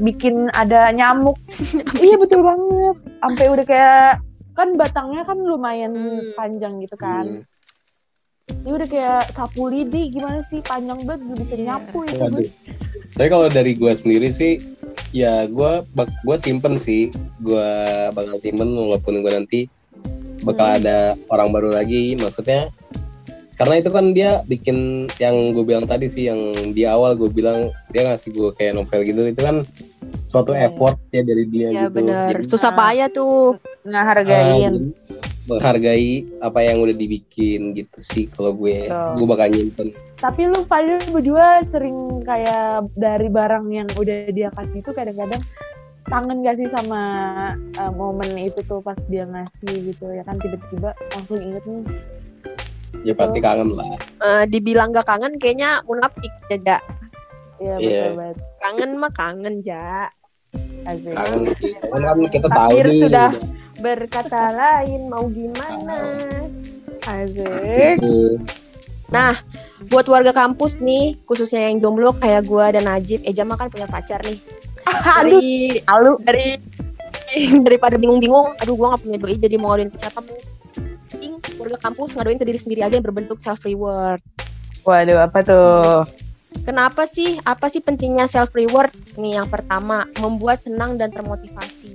bikin 0.00 0.34
ada 0.52 0.90
nyamuk 0.90 1.38
iya 2.02 2.16
betul 2.18 2.42
banget 2.42 2.96
sampai 3.22 3.46
udah 3.46 3.64
kayak 3.64 4.10
kan 4.52 4.68
batangnya 4.74 5.22
kan 5.22 5.38
lumayan 5.38 5.94
Hmm. 5.94 6.34
panjang 6.34 6.82
gitu 6.82 6.98
kan 6.98 7.46
Hmm. 8.48 8.58
ini 8.58 8.70
udah 8.74 8.88
kayak 8.88 9.22
sapu 9.30 9.68
lidi 9.68 10.10
gimana 10.10 10.42
sih 10.42 10.58
panjang 10.58 10.98
banget 11.04 11.22
gue 11.24 11.36
bisa 11.38 11.54
Iya. 11.54 11.64
nyapu 11.68 11.98
itu 12.04 12.18
Waduh. 12.18 12.42
gue 12.42 12.50
Tapi 13.08 13.28
kalau 13.28 13.46
dari 13.48 13.72
gue 13.72 13.90
sendiri 13.90 14.28
sih, 14.28 14.60
ya 15.10 15.42
gue 15.44 15.82
bak 15.88 16.06
gue 16.22 16.36
simpen 16.38 16.76
sih, 16.76 17.08
gue 17.40 17.68
bakal 18.12 18.36
simpen 18.36 18.68
walaupun 18.68 19.20
gue 19.20 19.32
nanti 19.32 19.60
bakal 20.40 20.66
Hmm. 20.66 20.76
ada 20.76 20.96
orang 21.28 21.48
baru 21.50 21.72
lagi. 21.72 22.14
Maksudnya 22.14 22.68
karena 23.58 23.74
itu 23.82 23.90
kan 23.90 24.14
dia 24.14 24.40
bikin 24.46 25.10
yang 25.18 25.50
gue 25.50 25.66
bilang 25.66 25.84
tadi 25.84 26.06
sih, 26.06 26.30
yang 26.30 26.38
di 26.72 26.86
awal 26.86 27.18
gue 27.18 27.26
bilang 27.26 27.74
dia 27.90 28.06
ngasih 28.06 28.30
gue 28.30 28.50
kayak 28.54 28.78
novel 28.78 29.02
gitu, 29.02 29.26
itu 29.26 29.40
kan 29.42 29.66
suatu 30.30 30.54
Iya. 30.54 30.70
effort 30.70 30.96
ya 31.10 31.26
dari 31.26 31.44
dia 31.50 31.68
Ya 31.74 31.90
gitu. 31.90 31.98
bener. 31.98 32.38
Jadi, 32.38 32.46
Susah 32.46 32.70
Nah. 32.70 32.78
payah 32.78 33.08
tuh. 33.10 33.58
ah, 33.88 34.04
hargain 34.04 34.72
jadi 34.76 35.18
menghargai 35.48 36.28
apa 36.44 36.60
yang 36.60 36.84
udah 36.84 36.92
dibikin 36.92 37.72
gitu 37.72 37.98
sih 38.04 38.28
kalau 38.28 38.52
gue 38.52 38.84
Betul. 38.84 39.16
gue 39.16 39.26
bakal 39.26 39.48
nyimpen 39.48 39.88
Tapi 40.18 40.50
lu 40.50 40.60
pada 40.68 40.98
berdua 41.08 41.62
sering 41.64 42.20
kayak 42.26 42.90
dari 42.98 43.32
barang 43.32 43.64
yang 43.72 43.88
udah 43.96 44.28
dia 44.28 44.52
kasih 44.52 44.84
itu 44.84 44.90
kadang-kadang 44.92 45.40
kangen 46.04 46.44
gak 46.44 46.58
sih 46.60 46.68
sama 46.68 47.00
uh, 47.80 47.92
momen 47.94 48.34
itu 48.36 48.60
tuh 48.66 48.84
pas 48.84 48.98
dia 49.08 49.24
ngasih 49.24 49.88
gitu 49.94 50.12
ya 50.12 50.20
kan 50.26 50.36
tiba-tiba 50.36 50.92
langsung 51.16 51.40
inget 51.40 51.64
nih 51.64 51.84
ya 53.04 53.14
pasti 53.14 53.38
kangen 53.38 53.72
lah 53.72 53.98
Eh, 54.18 54.44
dibilang 54.50 54.90
gak 54.90 55.06
kangen 55.06 55.38
kayaknya 55.38 55.80
munafik 55.84 56.32
ya, 56.48 56.56
Ja. 56.58 56.78
ya 57.58 57.74
Iya. 57.78 57.78
betul 57.78 58.12
banget 58.16 58.36
Kangen 58.58 58.90
mah 58.98 59.12
kangen, 59.12 59.54
Ja. 59.62 60.10
asik 60.84 61.14
kangen 61.14 61.42
sih 61.56 61.72
kangen 61.78 62.02
kan 62.02 62.18
kita 62.26 62.48
tahu 62.48 62.70
Takdir 62.70 62.86
nih 62.88 63.00
sudah 63.04 63.30
berkata 63.78 64.42
lain 64.52 65.06
mau 65.06 65.24
gimana. 65.28 65.98
asik 67.06 67.96
gitu. 67.96 68.36
Buat 69.88 70.10
warga 70.10 70.34
kampus 70.34 70.82
nih, 70.82 71.14
khususnya 71.24 71.70
yang 71.70 71.78
jomblo 71.78 72.10
kayak 72.18 72.44
gua 72.44 72.74
dan 72.74 72.84
Najib, 72.84 73.22
Eja 73.22 73.46
mah 73.46 73.54
kan 73.54 73.70
punya 73.70 73.86
pacar 73.86 74.18
nih. 74.26 74.36
aduh 75.14 75.38
Dari 75.38 75.40
lalu 75.86 76.12
dari 76.26 76.46
daripada 77.66 77.94
bingung-bingung, 77.94 78.58
aduh 78.58 78.74
gua 78.74 78.92
nggak 78.92 79.02
punya 79.06 79.16
doi 79.22 79.36
jadi 79.38 79.56
mau 79.56 79.72
ngaduin 79.72 79.90
siapa 79.94 80.18
mending 80.20 80.57
warga 81.68 81.84
kampus 81.84 82.16
ngaduin 82.16 82.40
ke 82.40 82.48
diri 82.48 82.56
sendiri 82.56 82.80
aja 82.80 82.96
yang 82.96 83.04
berbentuk 83.04 83.38
self 83.44 83.60
reward. 83.68 84.24
waduh 84.88 85.20
apa 85.20 85.44
tuh 85.44 86.08
Kenapa 86.64 87.04
sih? 87.04 87.36
Apa 87.44 87.68
sih 87.68 87.84
pentingnya 87.84 88.24
self 88.24 88.56
reward? 88.56 88.88
Nih 89.20 89.36
yang 89.36 89.52
pertama, 89.52 90.08
membuat 90.16 90.64
senang 90.64 90.96
dan 90.96 91.12
termotivasi. 91.12 91.92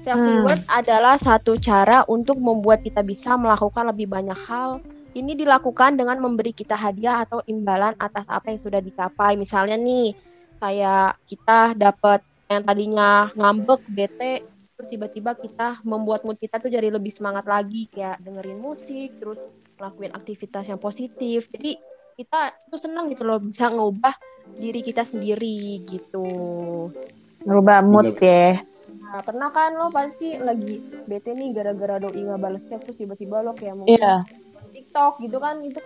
Self 0.00 0.16
reward 0.16 0.64
adalah 0.66 1.20
satu 1.20 1.60
cara 1.60 2.02
untuk 2.08 2.40
membuat 2.40 2.80
kita 2.80 3.04
bisa 3.04 3.36
melakukan 3.36 3.92
lebih 3.92 4.08
banyak 4.08 4.36
hal. 4.48 4.80
Ini 5.12 5.36
dilakukan 5.36 6.00
dengan 6.00 6.24
memberi 6.24 6.56
kita 6.56 6.72
hadiah 6.72 7.20
atau 7.28 7.44
imbalan 7.44 7.92
atas 8.00 8.32
apa 8.32 8.48
yang 8.48 8.60
sudah 8.64 8.80
dicapai. 8.80 9.36
Misalnya 9.36 9.76
nih, 9.76 10.16
kayak 10.56 11.20
kita 11.28 11.76
dapat 11.76 12.24
yang 12.48 12.64
tadinya 12.64 13.28
ngambek, 13.36 13.80
bete, 13.92 14.44
terus 14.82 14.98
tiba-tiba 14.98 15.38
kita 15.38 15.78
membuat 15.86 16.26
mood 16.26 16.42
kita 16.42 16.58
tuh 16.58 16.66
jadi 16.66 16.90
lebih 16.90 17.14
semangat 17.14 17.46
lagi, 17.46 17.86
kayak 17.86 18.18
dengerin 18.18 18.58
musik, 18.58 19.14
terus 19.22 19.46
ngelakuin 19.78 20.10
aktivitas 20.10 20.66
yang 20.66 20.82
positif. 20.82 21.46
Jadi 21.54 21.78
kita 22.18 22.50
tuh 22.66 22.82
senang 22.82 23.06
gitu 23.06 23.22
loh 23.22 23.38
bisa 23.38 23.70
ngubah 23.70 24.10
diri 24.58 24.82
kita 24.82 25.06
sendiri 25.06 25.86
gitu. 25.86 26.26
ngerubah 27.46 27.78
mood 27.86 28.18
ya 28.18 28.66
Nah, 29.02 29.22
pernah 29.22 29.52
kan 29.54 29.76
lo 29.76 29.92
pasti 29.92 30.34
lagi 30.40 30.82
bete 31.06 31.36
nih 31.36 31.52
gara-gara 31.52 32.00
doi 32.00 32.16
nggak 32.16 32.40
bales 32.42 32.64
chat 32.64 32.80
terus 32.80 32.96
tiba-tiba 32.96 33.44
lo 33.44 33.52
kayak 33.52 33.76
mau 33.76 33.84
iya 33.84 34.24
TikTok 34.72 35.20
gitu 35.20 35.36
kan 35.36 35.60
itu 35.60 35.78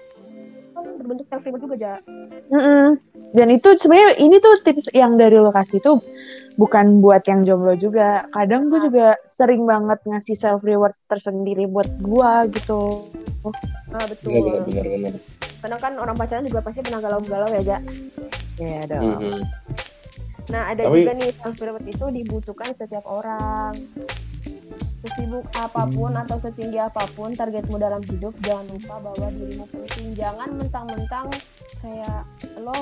kan 0.77 0.85
berbentuk 1.01 1.27
self 1.27 1.43
reward 1.43 1.63
juga 1.65 1.77
ja. 1.81 1.95
Mm-mm. 2.53 3.01
Dan 3.33 3.49
itu 3.49 3.69
sebenarnya 3.75 4.21
ini 4.21 4.37
tuh 4.39 4.61
tips 4.61 4.93
yang 4.93 5.17
dari 5.17 5.41
lokasi 5.41 5.81
tuh 5.81 6.05
bukan 6.61 7.01
buat 7.01 7.25
yang 7.25 7.49
jomblo 7.49 7.73
juga. 7.81 8.29
Kadang 8.29 8.69
gue 8.69 8.81
juga 8.85 9.17
sering 9.25 9.65
banget 9.65 9.99
ngasih 10.05 10.37
self 10.37 10.61
reward 10.61 10.93
tersendiri 11.09 11.65
buat 11.65 11.89
gua 12.01 12.45
gitu. 12.53 13.09
Nah 13.89 14.05
betul. 14.05 14.31
benar 14.31 14.63
benar 14.67 14.85
benar 14.85 14.85
benar 14.91 15.15
Karena 15.57 15.77
kan 15.81 15.93
orang 15.97 16.17
pacaran 16.19 16.45
juga 16.45 16.61
pasti 16.63 16.81
pernah 16.85 17.01
galau-galau 17.01 17.49
ya 17.51 17.63
ja. 17.65 17.79
Iya 18.61 18.81
dong. 18.89 19.05
Mhm. 19.17 19.41
Nah 20.47 20.63
ada 20.71 20.83
Tapi- 20.87 21.03
juga 21.03 21.13
nih 21.17 21.31
self 21.35 21.59
reward 21.59 21.87
itu 21.89 22.05
dibutuhkan 22.13 22.71
setiap 22.77 23.05
orang. 23.09 23.75
Sesibuk 25.07 25.47
apa 25.55 25.87
pun 25.87 26.19
atau 26.19 26.35
setinggi 26.35 26.83
apa 26.83 27.07
pun 27.15 27.31
targetmu 27.31 27.79
dalam 27.79 28.03
hidup, 28.03 28.35
jangan 28.43 28.67
lupa 28.75 28.99
bahwa 28.99 29.31
dirimu 29.31 29.71
penting. 29.71 30.19
Jangan 30.19 30.59
mentang-mentang 30.59 31.31
kayak 31.79 32.27
lo 32.59 32.75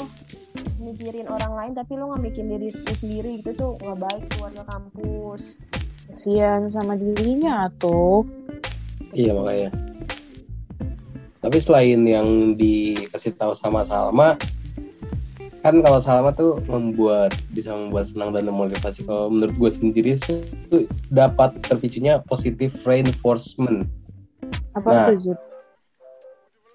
mikirin 0.80 1.28
orang 1.28 1.52
lain 1.52 1.72
tapi 1.76 2.00
lo 2.00 2.08
nggak 2.08 2.24
mikirin 2.24 2.48
diri 2.56 2.68
sendiri 2.72 3.44
gitu 3.44 3.52
tuh 3.52 3.72
nggak 3.76 3.98
baik 4.08 4.22
tuh 4.32 4.40
warga 4.40 4.64
kampus. 4.64 5.60
Kasian 6.08 6.72
sama 6.72 6.96
dirinya 6.96 7.68
tuh. 7.76 8.24
Iya 9.12 9.36
makanya. 9.36 9.70
Tapi 11.44 11.58
selain 11.60 12.00
yang 12.08 12.56
dikasih 12.56 13.36
tahu 13.36 13.52
sama 13.52 13.84
Salma, 13.84 14.40
kan 15.64 15.80
kalau 15.80 15.96
Salma 15.96 16.36
tuh 16.36 16.60
membuat 16.68 17.32
bisa 17.56 17.72
membuat 17.72 18.04
senang 18.12 18.36
dan 18.36 18.44
memotivasi. 18.44 19.08
Kalau 19.08 19.32
menurut 19.32 19.56
gue 19.56 19.70
sendiri 19.72 20.12
sih 20.20 20.44
itu 20.44 20.84
dapat 21.08 21.56
terpicunya 21.64 22.20
positive 22.20 22.76
reinforcement. 22.84 23.88
Apa 24.76 24.88
Nah. 24.92 25.08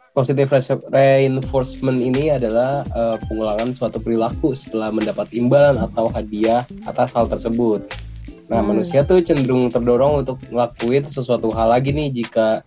Positive 0.10 0.50
re- 0.50 0.82
reinforcement 0.90 2.02
ini 2.02 2.34
adalah 2.34 2.82
eh, 2.90 3.18
pengulangan 3.30 3.78
suatu 3.78 4.02
perilaku 4.02 4.58
setelah 4.58 4.90
mendapat 4.90 5.30
imbalan 5.38 5.78
atau 5.78 6.10
hadiah 6.10 6.66
atas 6.90 7.14
hal 7.14 7.30
tersebut. 7.30 7.86
Nah, 8.50 8.66
Hmm. 8.66 8.74
manusia 8.74 9.06
tuh 9.06 9.22
cenderung 9.22 9.70
terdorong 9.70 10.26
untuk 10.26 10.42
ngelakuin 10.50 11.06
sesuatu 11.06 11.54
hal 11.54 11.70
lagi 11.70 11.94
nih 11.94 12.10
jika 12.10 12.66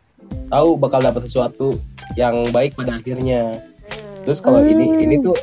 tahu 0.55 0.79
bakal 0.79 1.02
dapat 1.02 1.26
sesuatu 1.26 1.83
yang 2.14 2.47
baik 2.55 2.79
pada 2.79 3.02
akhirnya. 3.02 3.59
Terus 4.23 4.38
kalau 4.38 4.62
ini 4.62 4.87
Hmm. 4.87 5.02
ini 5.02 5.14
tuh 5.19 5.35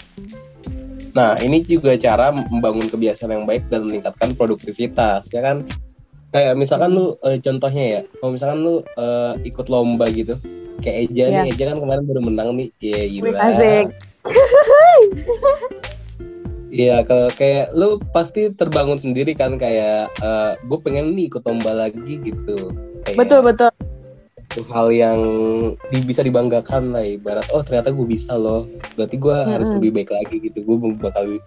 Nah, 1.17 1.37
ini 1.41 1.65
juga 1.65 1.97
cara 1.97 2.29
membangun 2.29 2.85
kebiasaan 2.85 3.33
yang 3.33 3.45
baik 3.49 3.65
dan 3.73 3.89
meningkatkan 3.89 4.37
produktivitas, 4.37 5.29
ya 5.33 5.41
kan? 5.41 5.65
Kayak 6.29 6.61
misalkan 6.61 6.93
lu 6.93 7.17
eh, 7.25 7.41
contohnya 7.41 7.83
ya, 7.83 8.01
kalau 8.21 8.31
misalkan 8.37 8.59
lu 8.61 8.75
eh, 8.85 9.33
ikut 9.49 9.65
lomba 9.65 10.05
gitu, 10.13 10.37
kayak 10.85 11.09
Eja 11.09 11.25
Iya. 11.25 11.41
nih, 11.41 11.57
Eja 11.57 11.63
kan 11.73 11.77
kemarin 11.81 12.03
baru 12.05 12.21
menang 12.21 12.49
nih, 12.53 12.69
gila. 12.81 13.33
Asik. 13.37 13.87
Iya, 16.69 17.01
ke 17.01 17.33
kayak 17.33 17.73
lu 17.73 17.97
pasti 18.13 18.53
terbangun 18.53 19.01
sendiri 19.01 19.33
kan 19.33 19.57
kayak 19.57 20.13
gue 20.69 20.77
pengen 20.85 21.17
nih 21.17 21.25
ikut 21.25 21.41
lomba 21.41 21.73
lagi 21.73 22.21
gitu. 22.21 22.69
Kayak 23.09 23.25
Betul 23.25 23.41
betul. 23.41 23.73
Itu 24.59 24.67
hal 24.75 24.91
yang 24.91 25.19
di- 25.87 26.03
bisa 26.03 26.19
dibanggakan 26.19 26.91
lah 26.91 26.99
ibarat 26.99 27.47
oh 27.55 27.63
ternyata 27.63 27.95
gue 27.95 28.03
bisa 28.03 28.35
loh 28.35 28.67
berarti 28.99 29.15
gue 29.15 29.31
harus 29.31 29.71
Mm-mm. 29.71 29.79
lebih 29.79 29.91
baik 30.03 30.11
lagi 30.11 30.35
gitu 30.43 30.59
gue 30.67 30.77
bakal 30.99 31.39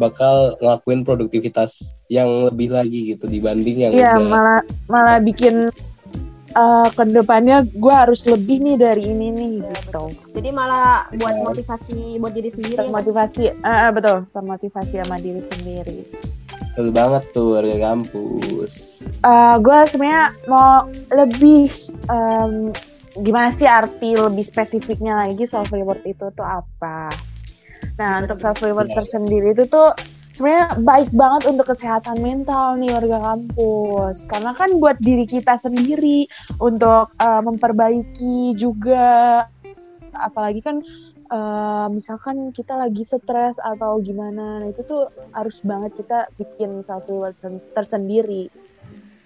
bakal 0.00 0.56
ngelakuin 0.64 1.04
produktivitas 1.04 1.92
yang 2.08 2.48
lebih 2.48 2.72
lagi 2.72 3.12
gitu 3.12 3.28
dibanding 3.28 3.84
yang 3.84 3.92
Iya 3.92 4.16
udah 4.16 4.24
malah 4.32 4.60
malah 4.88 5.18
bikin 5.20 5.68
uh, 6.56 6.88
ke 6.88 7.04
depannya 7.12 7.68
gue 7.68 7.92
harus 7.92 8.24
lebih 8.24 8.64
nih 8.64 8.76
dari 8.80 9.12
ini 9.12 9.28
nih 9.28 9.52
gitu. 9.60 10.16
Jadi 10.32 10.48
malah 10.54 11.04
buat 11.18 11.36
Iya. 11.36 11.44
motivasi 11.52 12.16
buat 12.16 12.32
diri 12.32 12.48
sendiri. 12.48 12.78
Termotivasi, 12.80 13.44
ah 13.60 13.90
ah, 13.90 13.90
betul, 13.92 14.24
termotivasi 14.32 14.94
sama 15.04 15.20
diri 15.20 15.42
sendiri. 15.44 15.98
betul 16.78 16.94
banget 16.94 17.26
tuh 17.34 17.58
warga 17.58 17.74
kampus 17.90 19.02
gue 19.58 19.78
sebenarnya 19.90 20.30
mau 20.46 20.86
lebih 21.10 21.66
em, 22.08 22.52
gimana 23.18 23.52
sih 23.52 23.68
arti 23.68 24.16
lebih 24.16 24.44
spesifiknya 24.44 25.28
lagi 25.28 25.44
self 25.44 25.70
reward 25.70 26.02
itu 26.04 26.28
tuh 26.32 26.46
apa? 26.46 27.12
Nah 27.98 28.22
untuk 28.24 28.38
self 28.38 28.58
reward 28.60 28.90
Iya. 28.90 28.96
tersendiri 29.02 29.54
itu 29.54 29.64
tuh 29.66 29.94
sebenarnya 30.38 30.78
baik 30.86 31.10
banget 31.10 31.50
untuk 31.50 31.66
kesehatan 31.66 32.22
mental 32.22 32.78
nih 32.78 32.94
warga 32.94 33.18
kampus 33.34 34.22
karena 34.30 34.54
kan 34.54 34.70
buat 34.78 34.94
diri 35.02 35.26
kita 35.26 35.58
sendiri 35.58 36.30
untuk 36.62 37.10
uh, 37.18 37.42
memperbaiki 37.42 38.54
juga 38.54 39.42
apalagi 40.14 40.62
kan 40.62 40.78
uh, 41.34 41.90
misalkan 41.90 42.54
kita 42.54 42.78
lagi 42.78 43.02
stres 43.02 43.58
atau 43.58 43.98
gimana 43.98 44.62
nah 44.62 44.68
itu 44.70 44.86
tuh 44.86 45.10
harus 45.34 45.58
banget 45.66 45.98
kita 45.98 46.30
bikin 46.38 46.86
self 46.86 47.02
reward 47.10 47.34
tersendiri 47.74 48.46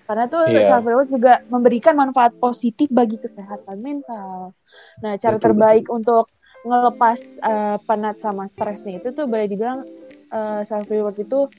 karena 0.07 0.25
tuh 0.27 0.43
yeah. 0.51 0.67
self 0.67 0.85
reward 0.85 1.09
juga 1.09 1.41
memberikan 1.47 1.95
manfaat 1.95 2.35
positif 2.37 2.91
bagi 2.91 3.17
kesehatan 3.17 3.79
mental. 3.79 4.53
Nah, 5.01 5.15
cara 5.17 5.37
betul, 5.39 5.45
terbaik 5.51 5.85
betul. 5.87 5.97
untuk 6.03 6.25
ngelepas 6.63 7.21
uh, 7.43 7.77
penat 7.83 8.23
sama 8.23 8.47
stresnya 8.47 9.03
itu 9.03 9.11
tuh 9.11 9.27
boleh 9.27 9.47
dibilang 9.51 9.83
uh, 10.31 10.63
self 10.63 10.87
reward 10.87 11.19
itu 11.19 11.51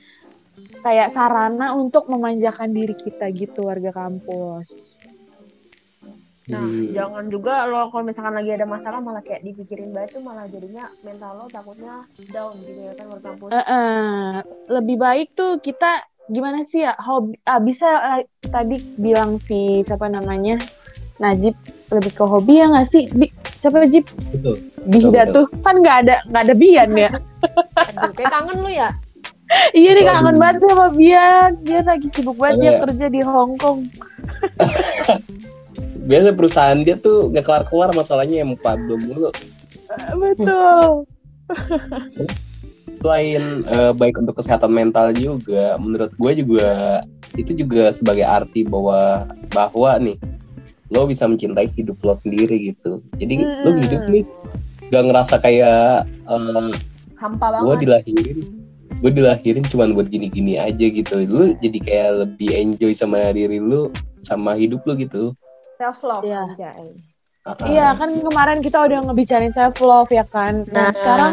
kayak 0.86 1.12
sarana 1.12 1.74
untuk 1.76 2.08
memanjakan 2.08 2.72
diri 2.72 2.96
kita 2.96 3.28
gitu 3.34 3.68
warga 3.68 3.92
kampus. 3.92 5.00
Nah, 6.44 6.60
hmm. 6.60 6.92
jangan 6.92 7.32
juga 7.32 7.64
lo 7.72 7.88
kalau 7.88 8.04
misalkan 8.04 8.36
lagi 8.36 8.52
ada 8.52 8.68
masalah 8.68 9.00
malah 9.00 9.24
kayak 9.24 9.48
dipikirin 9.48 9.96
banget 9.96 10.20
tuh 10.20 10.24
malah 10.28 10.44
jadinya 10.52 10.92
mental 11.00 11.40
lo 11.40 11.46
takutnya 11.48 12.04
down 12.36 12.52
gitu 12.60 12.84
ya 12.84 12.94
kan 13.00 13.06
warga 13.08 13.28
kampus. 13.32 13.50
Uh, 13.56 13.60
uh, 13.64 14.28
lebih 14.68 15.00
baik 15.00 15.28
tuh 15.40 15.64
kita 15.64 16.04
gimana 16.32 16.64
sih 16.64 16.88
ya 16.88 16.96
hobi 16.96 17.36
ah, 17.44 17.60
bisa 17.60 17.88
uh, 17.88 18.22
tadi 18.48 18.80
bilang 18.96 19.36
si 19.40 19.84
siapa 19.84 20.08
namanya? 20.08 20.60
Najib 21.22 21.54
lebih 21.94 22.12
ke 22.16 22.24
hobi 22.26 22.64
ya 22.64 22.66
nggak 22.72 22.88
sih? 22.90 23.06
Bi, 23.14 23.30
siapa 23.60 23.84
Najib? 23.84 24.08
Betul. 24.34 24.58
Bihda 24.84 25.30
tuh 25.32 25.46
kan 25.64 25.80
nggak 25.80 25.98
ada 26.08 26.16
nggak 26.32 26.44
ada 26.50 26.56
Bian 26.56 26.92
ya? 26.96 27.12
Aduh, 27.96 28.12
kayak 28.16 28.32
kangen 28.32 28.58
lu 28.64 28.72
ya? 28.72 28.92
Iya 29.78 29.94
nih 29.94 30.06
kangen 30.10 30.42
banget 30.42 30.66
sama 30.66 30.88
Bian. 30.98 31.52
Dia 31.62 31.86
lagi 31.86 32.08
sibuk 32.10 32.42
banget 32.42 32.58
dia 32.64 32.72
kerja 32.82 33.06
di 33.06 33.22
Hong 33.22 33.54
Kong. 33.62 33.86
Biasa 36.10 36.34
perusahaan 36.34 36.80
dia 36.82 36.98
tuh 36.98 37.30
nggak 37.30 37.46
kelar 37.46 37.64
kelar 37.70 37.92
masalahnya 37.94 38.42
yang 38.42 38.58
problem 38.58 39.06
mulu. 39.06 39.30
Betul 40.18 41.06
selain 43.04 43.68
uh, 43.68 43.92
baik 43.92 44.16
untuk 44.16 44.40
kesehatan 44.40 44.72
mental 44.72 45.12
juga. 45.12 45.76
Menurut 45.76 46.16
gue 46.16 46.32
juga 46.40 47.04
itu 47.36 47.52
juga 47.52 47.92
sebagai 47.92 48.24
arti 48.24 48.64
bahwa 48.64 49.28
bahwa 49.52 50.00
nih 50.00 50.16
lo 50.88 51.04
bisa 51.04 51.28
mencintai 51.28 51.68
hidup 51.76 52.00
lo 52.00 52.16
sendiri 52.16 52.72
gitu. 52.72 53.04
Jadi 53.20 53.44
hmm. 53.44 53.62
lo 53.68 53.70
hidup 53.84 54.04
nih 54.08 54.24
gak 54.88 55.04
ngerasa 55.04 55.36
kayak 55.44 56.08
um, 56.32 56.72
hampa 57.20 57.52
banget. 57.52 57.66
gue 57.68 57.76
dilahirin 57.84 58.40
gue 59.04 59.12
dilahirin 59.12 59.66
cuma 59.68 59.92
buat 59.92 60.08
gini-gini 60.08 60.56
aja 60.56 60.88
gitu. 60.88 61.28
Lo 61.28 61.52
jadi 61.60 61.78
kayak 61.84 62.12
lebih 62.24 62.50
enjoy 62.56 62.96
sama 62.96 63.36
diri 63.36 63.60
lo 63.60 63.92
sama 64.24 64.56
hidup 64.56 64.80
lo 64.88 64.96
gitu. 64.96 65.36
Self 65.76 66.00
love 66.08 66.24
yeah. 66.24 66.48
Uh, 67.44 67.60
iya 67.68 67.92
kan 68.00 68.08
kemarin 68.24 68.64
kita 68.64 68.88
udah 68.88 69.04
ngebicarain 69.04 69.52
self 69.52 69.84
love 69.84 70.08
ya 70.08 70.24
kan. 70.32 70.64
Nah, 70.72 70.88
nah 70.88 70.90
sekarang 70.96 71.32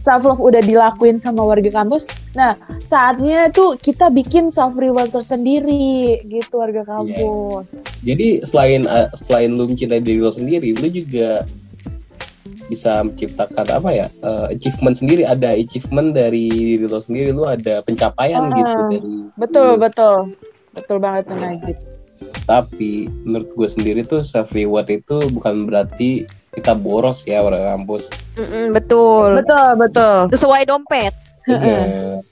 self 0.00 0.24
love 0.24 0.40
udah 0.40 0.64
dilakuin 0.64 1.20
sama 1.20 1.44
warga 1.44 1.68
kampus. 1.68 2.08
Nah 2.32 2.56
saatnya 2.88 3.52
tuh 3.52 3.76
kita 3.76 4.08
bikin 4.08 4.48
self 4.48 4.80
reward 4.80 5.12
tersendiri 5.12 6.24
gitu 6.32 6.64
warga 6.64 6.80
iya. 6.80 6.88
kampus. 6.88 7.68
Yeah. 7.76 8.16
Jadi 8.16 8.28
selain 8.48 8.88
uh, 8.88 9.12
selain 9.12 9.52
lu 9.52 9.68
mencintai 9.68 10.00
diri 10.00 10.24
lo 10.24 10.32
sendiri, 10.32 10.72
lu 10.80 10.88
juga 10.88 11.44
bisa 12.72 13.04
menciptakan 13.04 13.68
apa 13.68 13.90
ya 13.92 14.06
uh, 14.24 14.48
achievement 14.48 14.96
sendiri 14.96 15.28
ada 15.28 15.52
achievement 15.52 16.16
dari 16.16 16.48
diri 16.80 16.88
lo 16.88 16.96
sendiri 17.04 17.36
lu 17.36 17.44
ada 17.44 17.84
pencapaian 17.84 18.48
uh, 18.48 18.56
gitu 18.56 18.80
dari 18.88 18.98
betul 19.36 19.76
betul 19.76 20.16
betul 20.72 20.96
banget 20.96 21.28
tuh 21.28 21.36
Najib 21.36 21.76
tapi 22.44 23.08
menurut 23.24 23.48
gue 23.56 23.68
sendiri 23.68 24.00
tuh 24.04 24.20
self 24.24 24.52
reward 24.52 24.88
itu 24.92 25.28
bukan 25.32 25.64
berarti 25.68 26.28
kita 26.54 26.72
boros 26.76 27.26
ya 27.26 27.42
orang 27.42 27.82
kampus. 27.82 28.12
Mm-mm, 28.38 28.70
betul. 28.76 29.42
Betul 29.42 29.68
betul. 29.80 30.16
Sesuai 30.30 30.68
dompet. 30.68 31.12
Iya. 31.50 32.20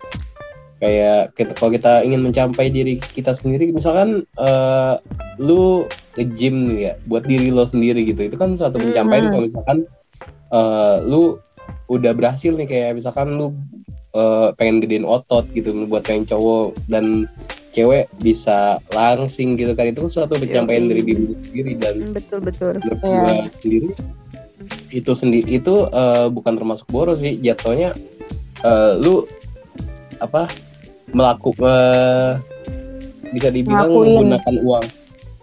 kayak 0.82 1.38
kita 1.38 1.54
kalau 1.54 1.70
kita 1.70 2.02
ingin 2.02 2.26
mencapai 2.26 2.66
diri 2.66 2.98
kita 2.98 3.30
sendiri 3.30 3.70
misalkan 3.70 4.26
uh, 4.34 4.98
lu 5.38 5.86
ke 6.18 6.26
gym 6.34 6.74
nih 6.74 6.90
ya 6.90 6.92
buat 7.06 7.22
diri 7.26 7.54
lo 7.54 7.66
sendiri 7.66 8.02
gitu. 8.06 8.26
Itu 8.26 8.36
kan 8.38 8.54
suatu 8.54 8.78
pencapaian 8.78 9.30
mm-hmm. 9.30 9.32
kalau 9.32 9.44
misalkan 9.46 9.78
uh, 10.50 10.96
lu 11.02 11.38
udah 11.86 12.12
berhasil 12.14 12.54
nih 12.54 12.66
kayak 12.66 12.98
misalkan 12.98 13.38
lu 13.38 13.54
uh, 14.14 14.50
pengen 14.58 14.82
gedein 14.82 15.06
otot 15.06 15.46
gitu 15.54 15.86
buat 15.86 16.02
pengen 16.02 16.26
cowok 16.26 16.76
dan 16.90 17.26
cewek 17.72 18.06
bisa 18.20 18.78
langsing 18.92 19.56
gitu 19.56 19.72
kan. 19.72 19.90
Itu 19.90 20.06
suatu 20.06 20.36
pencapaian 20.36 20.86
dari 20.86 21.02
diri 21.02 21.34
sendiri 21.34 21.72
dan 21.80 21.94
hmm, 21.98 22.14
betul 22.14 22.38
betul. 22.44 22.72
menurut 22.84 23.00
ya. 23.02 23.48
sendiri 23.64 23.90
itu 24.92 25.12
sendiri 25.16 25.48
itu 25.58 25.88
uh, 25.90 26.28
bukan 26.28 26.54
termasuk 26.54 26.86
boros 26.92 27.24
sih. 27.24 27.40
Jatuhnya 27.40 27.96
uh, 28.62 29.00
lu 29.00 29.24
apa 30.20 30.46
melakukan 31.10 31.66
uh, 31.66 32.32
bisa 33.32 33.48
dibilang 33.48 33.88
Ngakuin. 33.88 34.06
menggunakan 34.12 34.54
uang. 34.62 34.86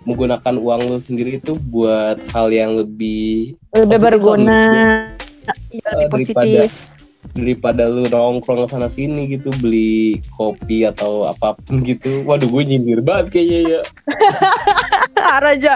Menggunakan 0.07 0.55
uang 0.55 0.79
lu 0.87 0.97
sendiri 1.01 1.41
itu 1.41 1.57
buat 1.69 2.17
hal 2.31 2.53
yang 2.53 2.77
lebih 2.77 3.59
lebih 3.75 3.99
berguna. 3.99 4.61
ya, 5.73 5.89
lebih 6.05 6.29
positif. 6.29 6.69
daripada 6.69 6.98
lu 7.35 8.07
nongkrong 8.09 8.65
sana 8.65 8.89
sini 8.89 9.29
gitu 9.29 9.53
beli 9.61 10.23
kopi 10.33 10.87
atau 10.87 11.27
apa 11.29 11.57
pun 11.59 11.83
gitu. 11.85 12.23
Waduh 12.25 12.49
gue 12.49 12.63
nyindir 12.65 13.03
banget 13.05 13.37
kayaknya 13.37 13.59
ya. 13.65 13.81
Raja 15.45 15.75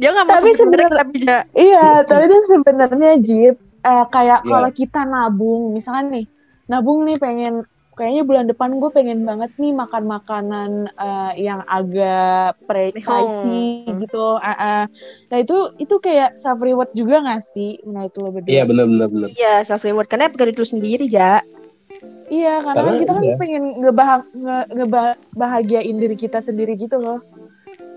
dia 0.00 0.10
nggak 0.10 0.28
tapi 0.28 0.50
sebenarnya 0.56 0.90
tapi 0.98 1.16
ya 1.22 1.38
iya 1.54 1.88
tapi 2.02 2.26
itu 2.26 2.36
sebenarnya 2.48 3.12
Jip 3.20 3.56
uh, 3.84 4.06
kayak 4.08 4.42
yeah. 4.42 4.50
kalau 4.50 4.70
kita 4.74 5.00
nabung 5.04 5.62
misalkan 5.76 6.10
nih 6.10 6.26
nabung 6.66 7.04
nih 7.04 7.20
pengen 7.20 7.62
kayaknya 7.92 8.22
bulan 8.24 8.46
depan 8.48 8.80
gue 8.80 8.90
pengen 8.90 9.28
banget 9.28 9.52
nih 9.60 9.72
makan 9.76 10.04
makanan 10.08 10.70
uh, 10.96 11.32
yang 11.36 11.60
agak 11.68 12.56
pricey 12.64 13.84
oh. 13.84 13.96
gitu. 14.00 14.26
Uh, 14.40 14.48
uh. 14.48 14.82
Nah 15.28 15.38
itu 15.38 15.76
itu 15.76 15.94
kayak 16.00 16.40
self 16.40 16.64
reward 16.64 16.88
juga 16.96 17.20
gak 17.20 17.44
sih 17.44 17.76
menurut 17.84 18.14
lo 18.16 18.28
berdua? 18.32 18.52
Iya 18.52 18.62
benar 18.64 18.84
benar 18.88 19.08
benar. 19.12 19.28
Iya 19.36 19.54
self 19.68 19.84
reward 19.84 20.08
karena 20.08 20.32
pekerjaan 20.32 20.56
itu 20.56 20.64
sendiri 20.64 21.04
ya. 21.04 21.44
Iya 22.32 22.64
karena, 22.64 22.76
karena 22.80 22.92
kita 23.04 23.12
kan 23.12 23.24
iya. 23.24 23.36
pengen 23.36 23.64
ngebah 23.84 24.10
nge 24.32 24.58
ngebahagiain 24.72 25.96
diri 26.00 26.16
kita 26.16 26.38
sendiri 26.40 26.72
gitu 26.80 26.96
loh. 26.96 27.20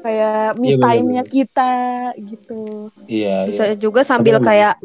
Kayak 0.04 0.60
me 0.62 0.76
iya, 0.76 0.78
time-nya 0.78 1.24
kita 1.24 1.74
gitu. 2.20 2.92
Iya. 3.08 3.48
Bisa 3.48 3.64
iya. 3.72 3.76
juga 3.80 4.04
sambil 4.04 4.44
kayak 4.44 4.76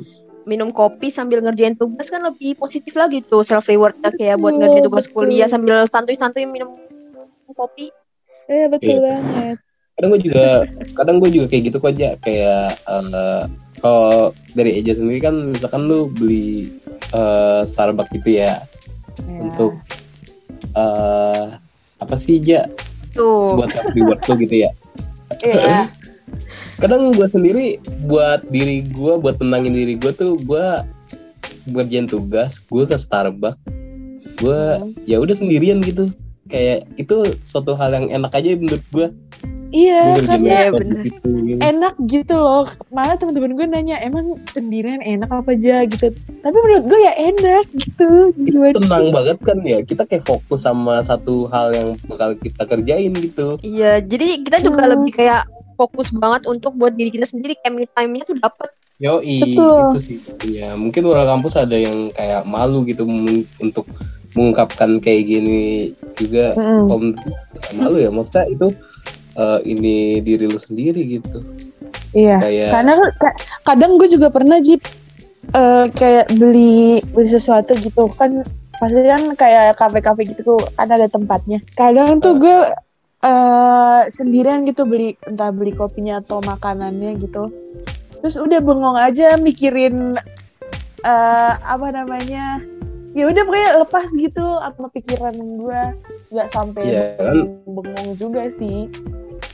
minum 0.48 0.72
kopi 0.72 1.12
sambil 1.12 1.44
ngerjain 1.44 1.76
tugas 1.76 2.08
kan 2.08 2.24
lebih 2.24 2.56
positif 2.56 2.96
lagi 2.96 3.20
tuh 3.24 3.44
self 3.44 3.68
rewardnya 3.68 4.12
kayak 4.14 4.40
buat 4.40 4.56
ngerjain 4.56 4.84
tugas 4.86 5.06
kuliah 5.10 5.48
sambil 5.50 5.84
santuy-santuy 5.84 6.48
minum 6.48 6.76
kopi. 7.52 7.92
Iya 8.48 8.66
betul 8.70 8.98
iya. 8.98 9.00
banget. 9.04 9.56
Kadang 9.98 10.10
gue 10.16 10.20
juga, 10.24 10.46
kadang 10.96 11.16
gue 11.20 11.30
juga 11.30 11.46
kayak 11.52 11.62
gitu 11.68 11.76
kok 11.76 11.92
aja 11.92 12.08
kayak 12.24 12.72
uh, 12.88 13.44
kalau 13.84 14.32
dari 14.56 14.80
Eja 14.80 14.96
sendiri 14.96 15.20
kan 15.20 15.52
misalkan 15.52 15.84
lu 15.84 16.08
beli 16.08 16.72
uh, 17.12 17.68
Starbucks 17.68 18.08
gitu 18.16 18.40
ya 18.40 18.64
yeah. 19.28 19.40
untuk 19.44 19.76
uh, 20.72 21.60
apa 22.00 22.14
sih 22.16 22.40
Ja? 22.40 22.64
Tuh. 23.12 23.60
Buat 23.60 23.76
self 23.76 23.92
reward 23.92 24.20
tuh 24.24 24.40
gitu 24.40 24.64
ya. 24.64 24.70
Iya 25.44 25.99
kadang 26.80 27.12
gue 27.12 27.28
sendiri 27.28 27.76
buat 28.08 28.40
diri 28.48 28.88
gue 28.88 29.14
buat 29.20 29.36
tenangin 29.36 29.76
diri 29.76 29.94
gue 30.00 30.12
tuh 30.16 30.40
gue 30.48 30.80
ngerjain 31.68 32.08
tugas 32.08 32.56
gue 32.72 32.88
ke 32.88 32.96
Starbucks 32.96 33.60
gue 34.40 34.60
hmm. 34.80 34.96
ya 35.04 35.20
udah 35.20 35.36
sendirian 35.36 35.84
gitu 35.84 36.08
kayak 36.48 36.88
itu 36.96 37.36
suatu 37.44 37.76
hal 37.76 37.92
yang 37.92 38.08
enak 38.08 38.32
aja 38.32 38.56
menurut 38.56 38.84
gue 38.90 39.08
Iya, 39.70 40.18
karena 40.26 40.74
gitu, 40.74 41.06
gitu. 41.06 41.30
enak 41.62 41.94
gitu 42.10 42.34
loh. 42.34 42.66
Malah 42.90 43.14
teman-teman 43.14 43.54
gue 43.54 43.66
nanya, 43.70 44.02
emang 44.02 44.42
sendirian 44.50 44.98
enak 44.98 45.30
apa 45.30 45.54
aja 45.54 45.86
gitu. 45.86 46.10
Tapi 46.42 46.56
menurut 46.58 46.90
gue 46.90 46.98
ya 46.98 47.14
enak 47.14 47.70
gitu. 47.78 48.34
Itu 48.34 48.82
tenang 48.82 49.06
sih? 49.06 49.14
banget 49.14 49.38
kan 49.46 49.62
ya. 49.62 49.78
Kita 49.86 50.10
kayak 50.10 50.26
fokus 50.26 50.66
sama 50.66 51.06
satu 51.06 51.46
hal 51.54 51.70
yang 51.70 51.88
bakal 52.10 52.34
kita 52.42 52.66
kerjain 52.66 53.14
gitu. 53.14 53.62
Iya, 53.62 54.02
jadi 54.02 54.42
kita 54.42 54.58
juga 54.58 54.90
hmm. 54.90 54.92
lebih 54.98 55.12
kayak 55.22 55.46
fokus 55.80 56.12
banget 56.12 56.44
untuk 56.44 56.76
buat 56.76 56.92
diri 56.92 57.08
kita 57.08 57.24
sendiri 57.24 57.56
kayak 57.64 57.72
me 57.72 57.88
time-nya 57.96 58.28
tuh 58.28 58.36
dapet 58.36 58.68
Yo, 59.00 59.24
itu 59.24 59.96
sih. 59.96 60.20
Ya, 60.44 60.76
mungkin 60.76 61.08
orang 61.08 61.24
kampus 61.24 61.56
ada 61.56 61.72
yang 61.72 62.12
kayak 62.12 62.44
malu 62.44 62.84
gitu 62.84 63.08
untuk 63.56 63.88
mengungkapkan 64.36 65.00
kayak 65.00 65.24
gini 65.24 65.96
juga. 66.20 66.52
Mm. 66.52 66.84
Om, 66.92 67.04
malu 67.80 67.96
ya, 67.96 68.12
maksudnya 68.12 68.44
itu 68.52 68.76
uh, 69.40 69.56
ini 69.64 70.20
diri 70.20 70.44
lu 70.44 70.60
sendiri 70.60 71.16
gitu. 71.16 71.40
Iya. 72.12 72.44
Kayak... 72.44 72.70
Karena 72.76 72.94
kadang 73.64 73.96
gue 73.96 74.08
juga 74.12 74.28
pernah 74.28 74.60
jip 74.60 74.84
uh, 75.56 75.88
kayak 75.96 76.28
beli 76.36 77.00
beli 77.16 77.28
sesuatu 77.28 77.72
gitu 77.80 78.04
kan 78.20 78.44
pasti 78.80 79.00
kan 79.04 79.22
kayak 79.36 79.76
kafe-kafe 79.76 80.24
gitu 80.28 80.56
kan 80.76 80.88
ada 80.88 81.04
tempatnya 81.04 81.60
kadang 81.76 82.16
tuh 82.16 82.40
gue 82.40 82.72
eh 83.20 84.02
sendirian 84.08 84.64
gitu 84.64 84.88
beli 84.88 85.12
entah 85.28 85.52
beli 85.52 85.76
kopinya 85.76 86.24
atau 86.24 86.40
makanannya 86.40 87.20
gitu 87.20 87.52
terus 88.20 88.40
udah 88.40 88.60
bengong 88.64 88.96
aja 88.96 89.36
mikirin 89.36 90.16
eh 91.04 91.52
apa 91.56 91.86
namanya 91.92 92.64
ya 93.12 93.28
udah 93.28 93.42
pokoknya 93.44 93.70
lepas 93.82 94.08
gitu 94.14 94.44
sama 94.60 94.88
pikiran 94.88 95.34
gue 95.36 95.80
nggak 96.30 96.48
sampai 96.48 96.82
Iya, 96.86 97.04
kan? 97.18 97.36
bengong 97.66 98.10
juga 98.16 98.48
sih 98.48 98.88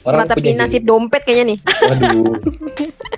Orang 0.07 0.31
Mata 0.31 0.39
punya 0.39 0.55
nasib 0.63 0.87
dompet 0.87 1.27
kayaknya 1.27 1.45
nih. 1.51 1.59
Waduh. 1.67 2.39